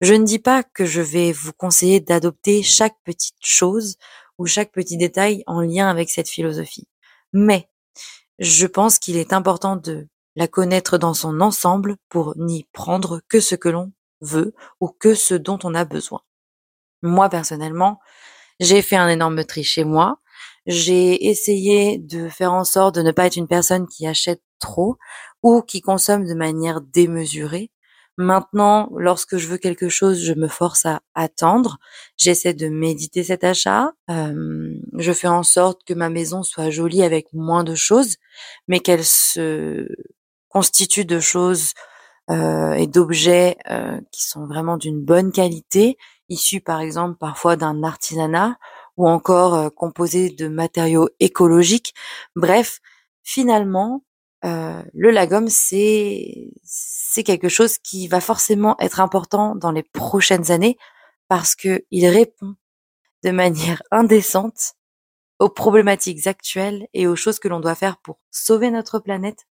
Je 0.00 0.14
ne 0.14 0.24
dis 0.24 0.38
pas 0.38 0.62
que 0.62 0.84
je 0.84 1.00
vais 1.00 1.32
vous 1.32 1.52
conseiller 1.52 2.00
d'adopter 2.00 2.62
chaque 2.62 2.96
petite 3.04 3.34
chose 3.40 3.96
ou 4.38 4.46
chaque 4.46 4.70
petit 4.70 4.96
détail 4.96 5.42
en 5.46 5.60
lien 5.60 5.88
avec 5.88 6.10
cette 6.10 6.28
philosophie. 6.28 6.86
Mais 7.32 7.68
je 8.38 8.66
pense 8.66 8.98
qu'il 8.98 9.16
est 9.16 9.32
important 9.32 9.76
de 9.76 10.06
la 10.36 10.46
connaître 10.46 10.98
dans 10.98 11.14
son 11.14 11.40
ensemble 11.40 11.96
pour 12.08 12.36
n'y 12.36 12.64
prendre 12.72 13.20
que 13.28 13.40
ce 13.40 13.56
que 13.56 13.68
l'on 13.68 13.92
veut 14.20 14.54
ou 14.80 14.88
que 14.88 15.14
ce 15.14 15.34
dont 15.34 15.58
on 15.64 15.74
a 15.74 15.84
besoin. 15.84 16.20
Moi, 17.02 17.28
personnellement, 17.28 18.00
j'ai 18.60 18.82
fait 18.82 18.96
un 18.96 19.08
énorme 19.08 19.44
tri 19.44 19.64
chez 19.64 19.84
moi. 19.84 20.20
J'ai 20.68 21.28
essayé 21.28 21.96
de 21.96 22.28
faire 22.28 22.52
en 22.52 22.64
sorte 22.64 22.94
de 22.94 23.02
ne 23.02 23.10
pas 23.10 23.24
être 23.26 23.36
une 23.36 23.48
personne 23.48 23.86
qui 23.88 24.06
achète 24.06 24.42
trop 24.60 24.96
ou 25.42 25.62
qui 25.62 25.80
consomme 25.80 26.26
de 26.26 26.34
manière 26.34 26.82
démesurée. 26.82 27.70
Maintenant, 28.18 28.90
lorsque 28.94 29.38
je 29.38 29.48
veux 29.48 29.56
quelque 29.56 29.88
chose, 29.88 30.22
je 30.22 30.34
me 30.34 30.46
force 30.48 30.84
à 30.84 31.00
attendre. 31.14 31.78
J'essaie 32.18 32.52
de 32.52 32.68
méditer 32.68 33.24
cet 33.24 33.44
achat. 33.44 33.92
Euh, 34.10 34.74
je 34.98 35.12
fais 35.12 35.28
en 35.28 35.42
sorte 35.42 35.84
que 35.86 35.94
ma 35.94 36.10
maison 36.10 36.42
soit 36.42 36.68
jolie 36.68 37.02
avec 37.02 37.32
moins 37.32 37.64
de 37.64 37.74
choses, 37.74 38.16
mais 38.66 38.80
qu'elle 38.80 39.04
se 39.04 39.88
constitue 40.50 41.06
de 41.06 41.18
choses 41.18 41.72
euh, 42.30 42.72
et 42.72 42.86
d'objets 42.86 43.56
euh, 43.70 43.98
qui 44.12 44.28
sont 44.28 44.46
vraiment 44.46 44.76
d'une 44.76 45.02
bonne 45.02 45.32
qualité, 45.32 45.96
issus 46.28 46.60
par 46.60 46.80
exemple 46.80 47.16
parfois 47.18 47.56
d'un 47.56 47.82
artisanat 47.82 48.58
ou 48.98 49.08
encore 49.08 49.72
composés 49.74 50.30
de 50.30 50.48
matériaux 50.48 51.08
écologiques. 51.20 51.94
Bref, 52.36 52.80
finalement, 53.22 54.02
euh, 54.44 54.82
le 54.94 55.10
lagom, 55.10 55.46
c'est 55.48 56.50
c'est 56.64 57.24
quelque 57.24 57.48
chose 57.48 57.78
qui 57.78 58.06
va 58.08 58.20
forcément 58.20 58.76
être 58.78 59.00
important 59.00 59.56
dans 59.56 59.72
les 59.72 59.82
prochaines 59.82 60.50
années 60.50 60.78
parce 61.28 61.54
que 61.56 61.84
il 61.90 62.06
répond 62.06 62.54
de 63.24 63.30
manière 63.30 63.82
indécente 63.90 64.74
aux 65.40 65.48
problématiques 65.48 66.26
actuelles 66.26 66.88
et 66.94 67.06
aux 67.06 67.16
choses 67.16 67.38
que 67.38 67.48
l'on 67.48 67.60
doit 67.60 67.74
faire 67.74 67.98
pour 67.98 68.20
sauver 68.30 68.70
notre 68.70 68.98
planète, 68.98 69.46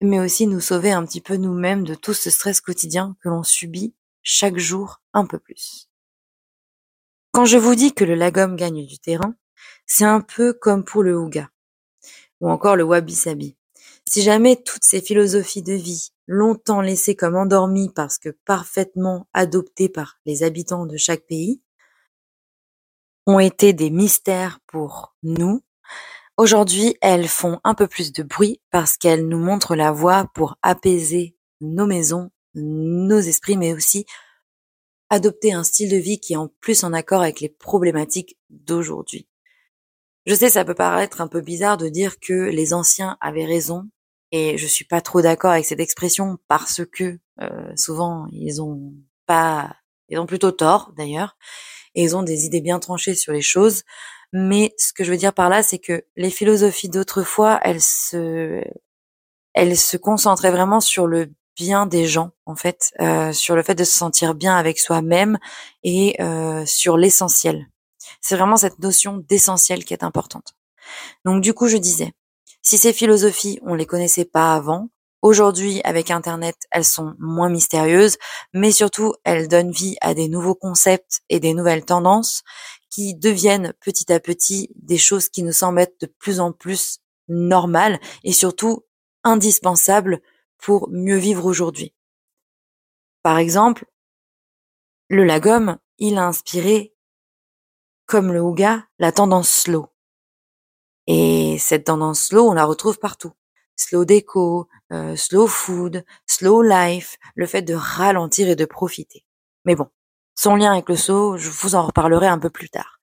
mais 0.00 0.20
aussi 0.20 0.46
nous 0.46 0.60
sauver 0.60 0.92
un 0.92 1.04
petit 1.04 1.20
peu 1.20 1.36
nous-mêmes 1.36 1.84
de 1.84 1.94
tout 1.94 2.14
ce 2.14 2.30
stress 2.30 2.60
quotidien 2.60 3.16
que 3.22 3.28
l'on 3.28 3.42
subit 3.42 3.94
chaque 4.22 4.58
jour 4.58 5.00
un 5.12 5.26
peu 5.26 5.38
plus. 5.38 5.89
Quand 7.32 7.44
je 7.44 7.58
vous 7.58 7.76
dis 7.76 7.92
que 7.92 8.04
le 8.04 8.16
lagom 8.16 8.56
gagne 8.56 8.84
du 8.84 8.98
terrain, 8.98 9.34
c'est 9.86 10.04
un 10.04 10.20
peu 10.20 10.52
comme 10.52 10.84
pour 10.84 11.02
le 11.02 11.16
houga 11.16 11.48
ou 12.40 12.50
encore 12.50 12.74
le 12.74 12.82
wabi-sabi. 12.82 13.56
Si 14.08 14.22
jamais 14.22 14.56
toutes 14.56 14.82
ces 14.82 15.00
philosophies 15.00 15.62
de 15.62 15.74
vie, 15.74 16.10
longtemps 16.26 16.80
laissées 16.80 17.14
comme 17.14 17.36
endormies 17.36 17.92
parce 17.94 18.18
que 18.18 18.30
parfaitement 18.44 19.28
adoptées 19.32 19.88
par 19.88 20.18
les 20.26 20.42
habitants 20.42 20.86
de 20.86 20.96
chaque 20.96 21.26
pays, 21.26 21.60
ont 23.26 23.38
été 23.38 23.72
des 23.74 23.90
mystères 23.90 24.58
pour 24.66 25.14
nous, 25.22 25.62
aujourd'hui 26.36 26.96
elles 27.00 27.28
font 27.28 27.60
un 27.62 27.74
peu 27.74 27.86
plus 27.86 28.12
de 28.12 28.24
bruit 28.24 28.60
parce 28.70 28.96
qu'elles 28.96 29.28
nous 29.28 29.38
montrent 29.38 29.76
la 29.76 29.92
voie 29.92 30.28
pour 30.34 30.56
apaiser 30.62 31.36
nos 31.60 31.86
maisons, 31.86 32.30
nos 32.54 33.20
esprits, 33.20 33.56
mais 33.56 33.72
aussi 33.72 34.04
adopter 35.10 35.52
un 35.52 35.64
style 35.64 35.90
de 35.90 35.96
vie 35.96 36.20
qui 36.20 36.32
est 36.32 36.36
en 36.36 36.48
plus 36.60 36.84
en 36.84 36.92
accord 36.92 37.22
avec 37.22 37.40
les 37.40 37.48
problématiques 37.48 38.38
d'aujourd'hui. 38.48 39.28
Je 40.26 40.34
sais, 40.34 40.48
ça 40.48 40.64
peut 40.64 40.74
paraître 40.74 41.20
un 41.20 41.28
peu 41.28 41.40
bizarre 41.40 41.76
de 41.76 41.88
dire 41.88 42.20
que 42.20 42.32
les 42.32 42.72
anciens 42.72 43.16
avaient 43.20 43.46
raison 43.46 43.88
et 44.32 44.56
je 44.58 44.66
suis 44.66 44.84
pas 44.84 45.00
trop 45.00 45.22
d'accord 45.22 45.50
avec 45.50 45.64
cette 45.64 45.80
expression 45.80 46.38
parce 46.46 46.82
que 46.84 47.18
euh, 47.40 47.72
souvent 47.76 48.26
ils 48.32 48.62
ont 48.62 48.94
pas, 49.26 49.76
ils 50.08 50.18
ont 50.18 50.26
plutôt 50.26 50.52
tort 50.52 50.92
d'ailleurs, 50.96 51.36
et 51.94 52.02
ils 52.02 52.16
ont 52.16 52.22
des 52.22 52.46
idées 52.46 52.60
bien 52.60 52.78
tranchées 52.78 53.14
sur 53.14 53.32
les 53.32 53.42
choses. 53.42 53.82
Mais 54.32 54.74
ce 54.78 54.92
que 54.92 55.04
je 55.04 55.10
veux 55.10 55.16
dire 55.16 55.34
par 55.34 55.48
là, 55.48 55.62
c'est 55.62 55.78
que 55.78 56.04
les 56.16 56.30
philosophies 56.30 56.88
d'autrefois, 56.88 57.58
elles 57.62 57.80
se, 57.80 58.62
elles 59.54 59.76
se 59.76 59.96
concentraient 59.96 60.52
vraiment 60.52 60.80
sur 60.80 61.06
le 61.06 61.32
bien 61.60 61.84
des 61.84 62.06
gens, 62.06 62.30
en 62.46 62.56
fait, 62.56 62.94
euh, 63.00 63.34
sur 63.34 63.54
le 63.54 63.62
fait 63.62 63.74
de 63.74 63.84
se 63.84 63.92
sentir 63.92 64.34
bien 64.34 64.56
avec 64.56 64.78
soi-même 64.78 65.38
et 65.84 66.16
euh, 66.22 66.64
sur 66.64 66.96
l'essentiel. 66.96 67.68
C'est 68.22 68.36
vraiment 68.36 68.56
cette 68.56 68.78
notion 68.78 69.18
d'essentiel 69.28 69.84
qui 69.84 69.92
est 69.92 70.02
importante. 70.02 70.54
Donc 71.26 71.42
du 71.42 71.52
coup, 71.52 71.68
je 71.68 71.76
disais, 71.76 72.14
si 72.62 72.78
ces 72.78 72.94
philosophies, 72.94 73.60
on 73.62 73.74
les 73.74 73.84
connaissait 73.84 74.24
pas 74.24 74.54
avant, 74.54 74.88
aujourd'hui, 75.20 75.82
avec 75.84 76.10
Internet, 76.10 76.56
elles 76.70 76.84
sont 76.86 77.14
moins 77.18 77.50
mystérieuses, 77.50 78.16
mais 78.54 78.72
surtout, 78.72 79.12
elles 79.24 79.46
donnent 79.46 79.70
vie 79.70 79.98
à 80.00 80.14
des 80.14 80.28
nouveaux 80.28 80.54
concepts 80.54 81.20
et 81.28 81.40
des 81.40 81.52
nouvelles 81.52 81.84
tendances 81.84 82.42
qui 82.88 83.14
deviennent 83.14 83.74
petit 83.84 84.10
à 84.10 84.18
petit 84.18 84.70
des 84.76 84.98
choses 84.98 85.28
qui 85.28 85.42
nous 85.42 85.52
semblent 85.52 85.80
être 85.80 86.00
de 86.00 86.06
plus 86.06 86.40
en 86.40 86.52
plus 86.52 87.00
normales 87.28 88.00
et 88.24 88.32
surtout 88.32 88.82
indispensables 89.24 90.22
pour 90.60 90.88
mieux 90.90 91.16
vivre 91.16 91.44
aujourd'hui. 91.44 91.94
Par 93.22 93.38
exemple, 93.38 93.84
le 95.08 95.24
lagom, 95.24 95.78
il 95.98 96.18
a 96.18 96.26
inspiré, 96.26 96.94
comme 98.06 98.32
le 98.32 98.40
Ouga, 98.40 98.84
la 98.98 99.12
tendance 99.12 99.50
slow. 99.50 99.86
Et 101.06 101.58
cette 101.58 101.84
tendance 101.84 102.24
slow, 102.26 102.48
on 102.48 102.54
la 102.54 102.64
retrouve 102.64 102.98
partout. 102.98 103.32
Slow 103.76 104.04
déco, 104.04 104.68
euh, 104.92 105.16
slow 105.16 105.46
food, 105.46 106.04
slow 106.26 106.62
life, 106.62 107.16
le 107.34 107.46
fait 107.46 107.62
de 107.62 107.74
ralentir 107.74 108.48
et 108.48 108.56
de 108.56 108.64
profiter. 108.64 109.24
Mais 109.64 109.74
bon, 109.74 109.88
son 110.34 110.56
lien 110.56 110.72
avec 110.72 110.88
le 110.88 110.96
slow, 110.96 111.36
je 111.36 111.50
vous 111.50 111.74
en 111.74 111.86
reparlerai 111.86 112.26
un 112.26 112.38
peu 112.38 112.50
plus 112.50 112.68
tard 112.68 113.00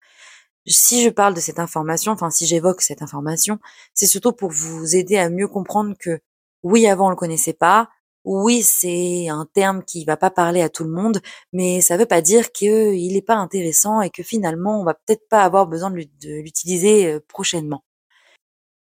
si 0.68 1.04
je 1.04 1.10
parle 1.10 1.34
de 1.34 1.40
cette 1.40 1.60
information, 1.60 2.12
enfin 2.12 2.30
si 2.30 2.46
j'évoque 2.46 2.82
cette 2.82 3.02
information, 3.02 3.60
c'est 3.94 4.06
surtout 4.06 4.34
pour 4.34 4.52
vous 4.52 4.96
aider 4.96 5.18
à 5.18 5.30
mieux 5.30 5.48
comprendre 5.48 5.96
que 5.98 6.20
oui, 6.68 6.88
avant 6.88 7.08
on 7.08 7.10
le 7.10 7.16
connaissait 7.16 7.54
pas, 7.54 7.90
oui, 8.26 8.62
c'est 8.62 9.30
un 9.30 9.48
terme 9.54 9.84
qui 9.84 10.04
va 10.04 10.18
pas 10.18 10.30
parler 10.30 10.62
à 10.62 10.70
tout 10.70 10.84
le 10.84 10.90
monde, 10.90 11.22
mais 11.54 11.80
ça 11.80 11.96
veut 11.96 12.06
pas 12.06 12.22
dire 12.22 12.52
qu'il 12.52 13.14
n'est 13.14 13.22
pas 13.22 13.36
intéressant 13.36 14.02
et 14.02 14.10
que 14.10 14.22
finalement 14.22 14.82
on 14.82 14.84
va 14.84 14.96
peut-être 14.96 15.30
pas 15.30 15.44
avoir 15.44 15.66
besoin 15.68 15.92
de 15.92 16.42
l'utiliser 16.42 17.08
euh, 17.08 17.20
prochainement. 17.30 17.86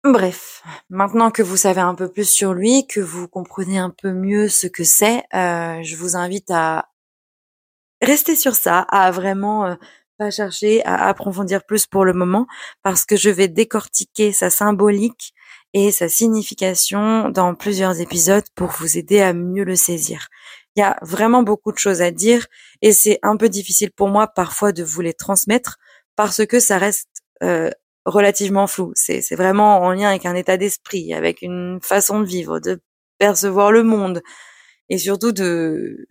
Bref, 0.05 0.63
maintenant 0.89 1.31
que 1.31 1.41
vous 1.43 1.57
savez 1.57 1.81
un 1.81 1.95
peu 1.95 2.07
plus 2.09 2.29
sur 2.29 2.53
lui, 2.53 2.87
que 2.87 3.01
vous 3.01 3.27
comprenez 3.27 3.77
un 3.77 3.89
peu 3.89 4.13
mieux 4.13 4.47
ce 4.47 4.67
que 4.67 4.83
c'est, 4.85 5.23
euh, 5.33 5.81
je 5.83 5.95
vous 5.97 6.15
invite 6.15 6.49
à 6.51 6.89
rester 8.01 8.35
sur 8.35 8.55
ça, 8.55 8.81
à 8.81 9.11
vraiment 9.11 9.65
euh, 9.65 9.75
pas 10.17 10.31
chercher 10.31 10.85
à 10.85 11.07
approfondir 11.07 11.65
plus 11.65 11.87
pour 11.87 12.05
le 12.05 12.13
moment 12.13 12.47
parce 12.83 13.03
que 13.05 13.17
je 13.17 13.29
vais 13.29 13.47
décortiquer 13.47 14.31
sa 14.31 14.49
symbolique 14.49 15.33
et 15.75 15.91
sa 15.91 16.07
signification 16.07 17.29
dans 17.29 17.53
plusieurs 17.53 17.99
épisodes 17.99 18.45
pour 18.55 18.69
vous 18.69 18.97
aider 18.97 19.19
à 19.19 19.33
mieux 19.33 19.65
le 19.65 19.75
saisir. 19.75 20.29
Il 20.75 20.79
y 20.79 20.83
a 20.83 20.97
vraiment 21.01 21.43
beaucoup 21.43 21.73
de 21.73 21.77
choses 21.77 22.01
à 22.01 22.11
dire 22.11 22.47
et 22.81 22.93
c'est 22.93 23.19
un 23.23 23.35
peu 23.35 23.49
difficile 23.49 23.91
pour 23.91 24.07
moi 24.07 24.27
parfois 24.27 24.71
de 24.71 24.85
vous 24.85 25.01
les 25.01 25.13
transmettre 25.13 25.77
parce 26.15 26.45
que 26.45 26.61
ça 26.61 26.77
reste 26.77 27.09
euh, 27.43 27.69
relativement 28.05 28.67
flou. 28.67 28.93
C'est 28.95 29.35
vraiment 29.35 29.81
en 29.81 29.91
lien 29.91 30.09
avec 30.09 30.25
un 30.25 30.35
état 30.35 30.55
d'esprit, 30.55 31.13
avec 31.13 31.41
une 31.41 31.79
façon 31.81 32.21
de 32.21 32.25
vivre, 32.25 32.61
de 32.61 32.79
percevoir 33.17 33.73
le 33.73 33.83
monde 33.83 34.21
et 34.87 34.97
surtout 34.97 35.33
de 35.33 36.07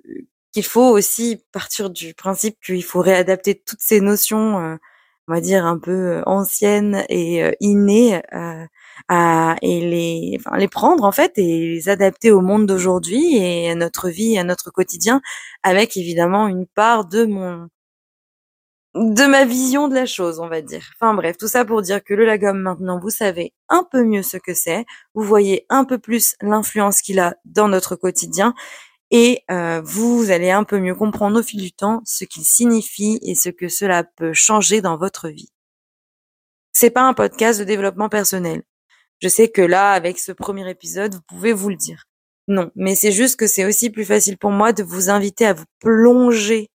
qu'il 0.53 0.65
faut 0.65 0.91
aussi 0.91 1.43
partir 1.53 1.89
du 1.89 2.13
principe 2.13 2.59
qu'il 2.65 2.85
faut 2.85 3.01
réadapter 3.01 3.63
toutes 3.67 3.81
ces 3.81 4.01
notions, 4.01 4.59
euh, 4.59 4.77
on 5.27 5.35
va 5.35 5.41
dire 5.41 5.65
un 5.65 5.79
peu 5.79 5.91
euh, 5.91 6.23
anciennes 6.27 7.05
et 7.09 7.43
euh, 7.43 7.53
innées, 7.61 8.21
et 9.11 9.81
les, 9.81 10.37
enfin, 10.39 10.57
les 10.57 10.69
prendre 10.69 11.05
en 11.05 11.13
fait 11.13 11.33
et 11.39 11.75
les 11.75 11.89
adapter 11.89 12.31
au 12.31 12.41
monde 12.41 12.67
d'aujourd'hui 12.67 13.37
et 13.37 13.71
à 13.71 13.75
notre 13.75 14.09
vie, 14.09 14.39
à 14.39 14.45
notre 14.45 14.71
quotidien, 14.71 15.21
avec 15.63 15.97
évidemment 15.97 16.49
une 16.49 16.67
part 16.67 17.07
de 17.07 17.25
mon 17.25 17.69
de 18.95 19.27
ma 19.27 19.45
vision 19.45 19.89
de 19.89 19.95
la 19.95 20.07
chose, 20.07 20.39
on 20.39 20.49
va 20.49 20.63
dire. 20.63 20.89
Enfin 20.95 21.15
bref, 21.15 21.37
tout 21.37 21.49
ça 21.49 21.65
pour 21.65 21.83
dire 21.83 22.03
que 22.03 22.15
le 22.15 22.25
lagom 22.25 22.55
maintenant, 22.55 23.01
vous 23.01 23.11
savez 23.11 23.53
un 23.69 23.85
peu 23.91 24.05
mieux 24.05 24.23
ce 24.23 24.37
que 24.37 24.55
c'est, 24.55 24.85
vous 25.15 25.25
voyez 25.25 25.67
un 25.69 25.85
peu 25.85 25.99
plus 25.99 26.37
l'influence 26.41 27.03
qu'il 27.03 27.19
a 27.19 27.35
dans 27.45 27.69
notre 27.69 27.97
quotidien 27.97 28.55
et 29.11 29.43
euh, 29.51 29.81
vous 29.85 30.31
allez 30.31 30.51
un 30.51 30.65
peu 30.65 30.79
mieux 30.79 30.95
comprendre 30.95 31.41
au 31.41 31.43
fil 31.43 31.61
du 31.61 31.73
temps 31.73 32.03
ce 32.05 32.25
qu'il 32.25 32.45
signifie 32.45 33.19
et 33.23 33.35
ce 33.35 33.49
que 33.49 33.69
cela 33.69 34.05
peut 34.05 34.33
changer 34.33 34.81
dans 34.81 34.97
votre 34.97 35.29
vie. 35.29 35.51
C'est 36.73 36.91
pas 36.91 37.03
un 37.03 37.15
podcast 37.15 37.59
de 37.61 37.65
développement 37.65 38.09
personnel. 38.09 38.63
Je 39.21 39.29
sais 39.29 39.49
que 39.49 39.63
là, 39.63 39.93
avec 39.93 40.19
ce 40.19 40.33
premier 40.33 40.69
épisode, 40.69 41.15
vous 41.15 41.23
pouvez 41.29 41.53
vous 41.53 41.71
le 41.71 41.77
dire. 41.77 42.05
Non, 42.47 42.71
mais 42.75 42.95
c'est 42.95 43.13
juste 43.13 43.37
que 43.37 43.47
c'est 43.47 43.65
aussi 43.65 43.91
plus 43.91 44.05
facile 44.05 44.37
pour 44.37 44.51
moi 44.51 44.73
de 44.73 44.83
vous 44.83 45.09
inviter 45.09 45.47
à 45.47 45.55
vous 45.55 45.65
plonger 45.81 46.71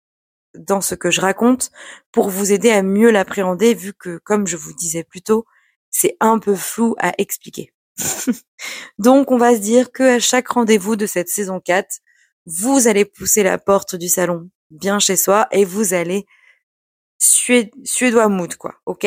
dans 0.55 0.81
ce 0.81 0.95
que 0.95 1.11
je 1.11 1.21
raconte 1.21 1.71
pour 2.11 2.31
vous 2.31 2.53
aider 2.53 2.71
à 2.71 2.83
mieux 2.83 3.11
l'appréhender 3.11 3.75
vu 3.75 3.93
que, 3.93 4.19
comme 4.25 4.47
je 4.47 4.57
vous 4.57 4.73
disais 4.73 5.05
plus 5.05 5.21
tôt, 5.21 5.45
c'est 5.91 6.17
un 6.21 6.39
peu 6.39 6.55
flou 6.55 6.95
à 6.99 7.13
expliquer. 7.19 7.73
Donc, 8.99 9.31
on 9.31 9.37
va 9.37 9.55
se 9.55 9.61
dire 9.61 9.93
que 9.93 10.17
à 10.17 10.19
chaque 10.19 10.49
rendez-vous 10.49 10.97
de 10.97 11.07
cette 11.07 11.29
saison 11.29 11.61
4, 11.61 12.01
vous 12.47 12.89
allez 12.89 13.05
pousser 13.05 13.43
la 13.43 13.59
porte 13.59 13.95
du 13.95 14.09
salon 14.09 14.49
bien 14.71 14.99
chez 14.99 15.17
soi 15.17 15.49
et 15.51 15.65
vous 15.65 15.93
allez 15.95 16.27
suédois 17.19 18.29
mood 18.29 18.55
quoi, 18.57 18.75
ok? 18.87 19.07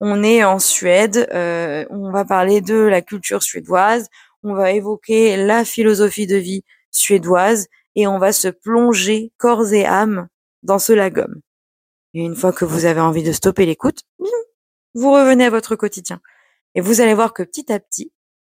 On 0.00 0.22
est 0.22 0.42
en 0.44 0.58
Suède, 0.58 1.28
euh, 1.32 1.84
on 1.90 2.10
va 2.10 2.24
parler 2.24 2.60
de 2.60 2.74
la 2.74 3.02
culture 3.02 3.42
suédoise, 3.42 4.08
on 4.42 4.54
va 4.54 4.72
évoquer 4.72 5.36
la 5.36 5.64
philosophie 5.64 6.26
de 6.26 6.36
vie 6.36 6.64
suédoise 6.90 7.68
et 7.94 8.06
on 8.06 8.18
va 8.18 8.32
se 8.32 8.48
plonger 8.48 9.32
corps 9.38 9.72
et 9.72 9.84
âme 9.84 10.28
dans 10.62 10.78
ce 10.78 10.92
lagom. 10.92 11.40
Et 12.14 12.20
une 12.20 12.36
fois 12.36 12.52
que 12.52 12.64
vous 12.64 12.84
avez 12.84 13.00
envie 13.00 13.22
de 13.22 13.32
stopper 13.32 13.64
l'écoute, 13.64 14.00
vous 14.94 15.12
revenez 15.12 15.46
à 15.46 15.50
votre 15.50 15.76
quotidien. 15.76 16.20
Et 16.74 16.80
vous 16.80 17.00
allez 17.00 17.14
voir 17.14 17.32
que 17.32 17.42
petit 17.42 17.72
à 17.72 17.80
petit, 17.80 18.12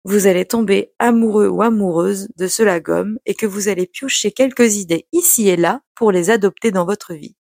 vous 0.04 0.26
allez 0.26 0.44
tomber 0.44 0.92
amoureux 0.98 1.48
ou 1.48 1.62
amoureuse 1.62 2.28
de 2.36 2.46
ce 2.46 2.62
lagom 2.62 3.18
et 3.26 3.34
que 3.34 3.46
vous 3.46 3.68
allez 3.68 3.86
piocher 3.86 4.32
quelques 4.32 4.76
idées 4.76 5.06
ici 5.12 5.48
et 5.48 5.56
là 5.56 5.80
pour 5.94 6.12
les 6.12 6.30
adopter 6.30 6.70
dans 6.70 6.84
votre 6.84 7.14
vie. 7.14 7.36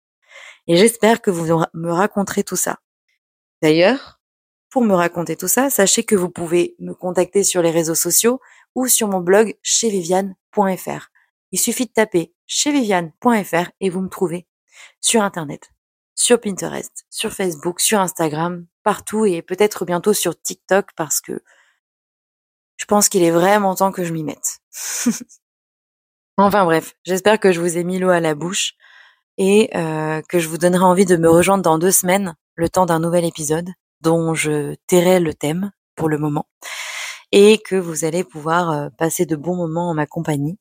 Et 0.68 0.76
j'espère 0.76 1.22
que 1.22 1.32
vous 1.32 1.64
me 1.74 1.92
raconterez 1.92 2.44
tout 2.44 2.56
ça. 2.56 2.80
D'ailleurs, 3.62 4.20
pour 4.70 4.84
me 4.84 4.94
raconter 4.94 5.36
tout 5.36 5.48
ça, 5.48 5.70
sachez 5.70 6.04
que 6.04 6.16
vous 6.16 6.30
pouvez 6.30 6.76
me 6.80 6.94
contacter 6.94 7.44
sur 7.44 7.62
les 7.62 7.72
réseaux 7.72 7.96
sociaux 7.96 8.42
ou 8.76 8.88
sur 8.88 9.08
mon 9.08 9.22
blog 9.22 9.58
chez 9.64 9.90
Viviane.fr. 9.90 11.08
Il 11.52 11.60
suffit 11.60 11.86
de 11.86 11.92
taper 11.92 12.34
chez 12.46 12.72
Viviane.fr 12.72 13.72
et 13.80 13.90
vous 13.90 14.02
me 14.02 14.10
trouvez 14.10 14.46
sur 15.00 15.22
Internet, 15.22 15.72
sur 16.16 16.42
Pinterest, 16.42 17.06
sur 17.10 17.32
Facebook, 17.32 17.80
sur 17.80 18.00
Instagram, 18.00 18.68
partout 18.84 19.26
et 19.26 19.42
peut-être 19.42 19.86
bientôt 19.86 20.14
sur 20.14 20.40
TikTok 20.40 20.90
parce 20.96 21.22
que 21.22 21.42
je 22.76 22.86
pense 22.86 23.10
qu'il 23.10 23.24
est 23.24 23.32
vraiment 23.32 23.74
temps 23.74 23.92
que 23.92 24.04
je 24.04 24.14
m'y 24.14 24.24
mette. 24.24 24.60
enfin 26.38 26.66
bref, 26.66 26.94
j'espère 27.06 27.40
que 27.40 27.54
je 27.54 27.62
vous 27.62 27.78
ai 27.78 27.84
mis 27.84 28.00
l'eau 28.00 28.10
à 28.10 28.20
la 28.20 28.36
bouche 28.36 28.76
et 29.38 29.70
euh, 29.76 30.22
que 30.28 30.40
je 30.40 30.48
vous 30.48 30.58
donnerai 30.58 30.84
envie 30.84 31.06
de 31.06 31.16
me 31.16 31.30
rejoindre 31.30 31.64
dans 31.64 31.78
deux 31.78 31.92
semaines, 31.92 32.36
le 32.56 32.70
temps 32.70 32.86
d'un 32.86 33.00
nouvel 33.00 33.26
épisode 33.26 33.70
dont 34.02 34.34
je 34.34 34.76
tairai 34.88 35.20
le 35.20 35.34
thème 35.34 35.72
pour 35.96 36.10
le 36.10 36.18
moment 36.18 36.48
et 37.32 37.58
que 37.58 37.76
vous 37.76 38.06
allez 38.06 38.24
pouvoir 38.24 38.72
euh, 38.72 38.90
passer 38.98 39.26
de 39.26 39.36
bons 39.36 39.56
moments 39.56 39.90
en 39.90 39.94
ma 39.94 40.06
compagnie. 40.06 40.58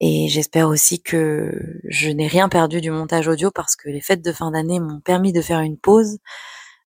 Et 0.00 0.28
j'espère 0.28 0.68
aussi 0.68 1.02
que 1.02 1.52
je 1.88 2.10
n'ai 2.10 2.26
rien 2.26 2.48
perdu 2.48 2.80
du 2.80 2.90
montage 2.90 3.28
audio 3.28 3.50
parce 3.50 3.76
que 3.76 3.88
les 3.88 4.00
fêtes 4.00 4.22
de 4.22 4.32
fin 4.32 4.50
d'année 4.50 4.80
m'ont 4.80 5.00
permis 5.00 5.32
de 5.32 5.40
faire 5.40 5.60
une 5.60 5.78
pause 5.78 6.18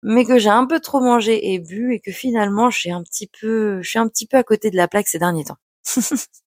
mais 0.03 0.25
que 0.25 0.39
j'ai 0.39 0.49
un 0.49 0.67
peu 0.67 0.81
trop 0.81 1.01
mangé 1.01 1.53
et 1.53 1.59
bu 1.59 1.95
et 1.95 2.01
que 2.01 2.13
finalement 2.13 2.71
je 2.71 2.79
suis 2.79 2.91
un 2.91 3.03
petit 3.03 3.29
peu, 3.41 3.83
je 3.83 3.89
suis 3.89 3.99
un 3.99 4.09
petit 4.09 4.27
peu 4.27 4.37
à 4.37 4.45
côté 4.45 4.71
de 4.71 4.77
la 4.77 4.89
plaque 4.89 5.09
ces 5.09 5.19
derniers 5.19 5.45
temps. 5.45 5.57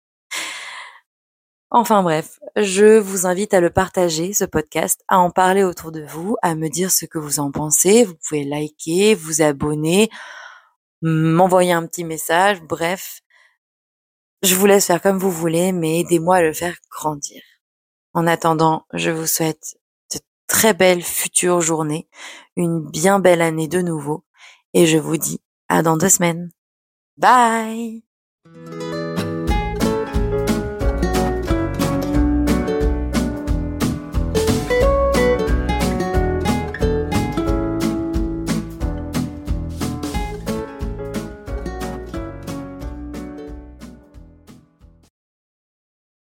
enfin 1.72 2.02
bref, 2.02 2.38
je 2.56 2.98
vous 2.98 3.26
invite 3.26 3.54
à 3.54 3.60
le 3.60 3.70
partager, 3.70 4.32
ce 4.32 4.44
podcast, 4.44 5.02
à 5.08 5.18
en 5.18 5.30
parler 5.30 5.64
autour 5.64 5.90
de 5.90 6.02
vous, 6.02 6.36
à 6.42 6.54
me 6.54 6.68
dire 6.68 6.90
ce 6.90 7.06
que 7.06 7.18
vous 7.18 7.40
en 7.40 7.50
pensez. 7.50 8.04
Vous 8.04 8.14
pouvez 8.14 8.44
liker, 8.44 9.14
vous 9.14 9.42
abonner, 9.42 10.10
m'envoyer 11.02 11.72
un 11.72 11.86
petit 11.86 12.04
message, 12.04 12.62
bref. 12.62 13.20
Je 14.42 14.54
vous 14.54 14.66
laisse 14.66 14.86
faire 14.86 15.02
comme 15.02 15.18
vous 15.18 15.30
voulez, 15.30 15.72
mais 15.72 16.00
aidez-moi 16.00 16.36
à 16.36 16.42
le 16.42 16.52
faire 16.52 16.76
grandir. 16.90 17.42
En 18.14 18.26
attendant, 18.26 18.86
je 18.92 19.10
vous 19.10 19.26
souhaite 19.26 19.76
très 20.46 20.74
belle 20.74 21.02
future 21.02 21.62
journée, 21.62 22.08
une 22.56 22.80
bien 22.80 23.18
belle 23.18 23.40
année 23.40 23.68
de 23.68 23.80
nouveau, 23.80 24.24
et 24.74 24.86
je 24.86 24.98
vous 24.98 25.16
dis 25.16 25.40
à 25.68 25.82
dans 25.82 25.96
deux 25.96 26.10
semaines. 26.10 26.50
Bye 27.16 28.02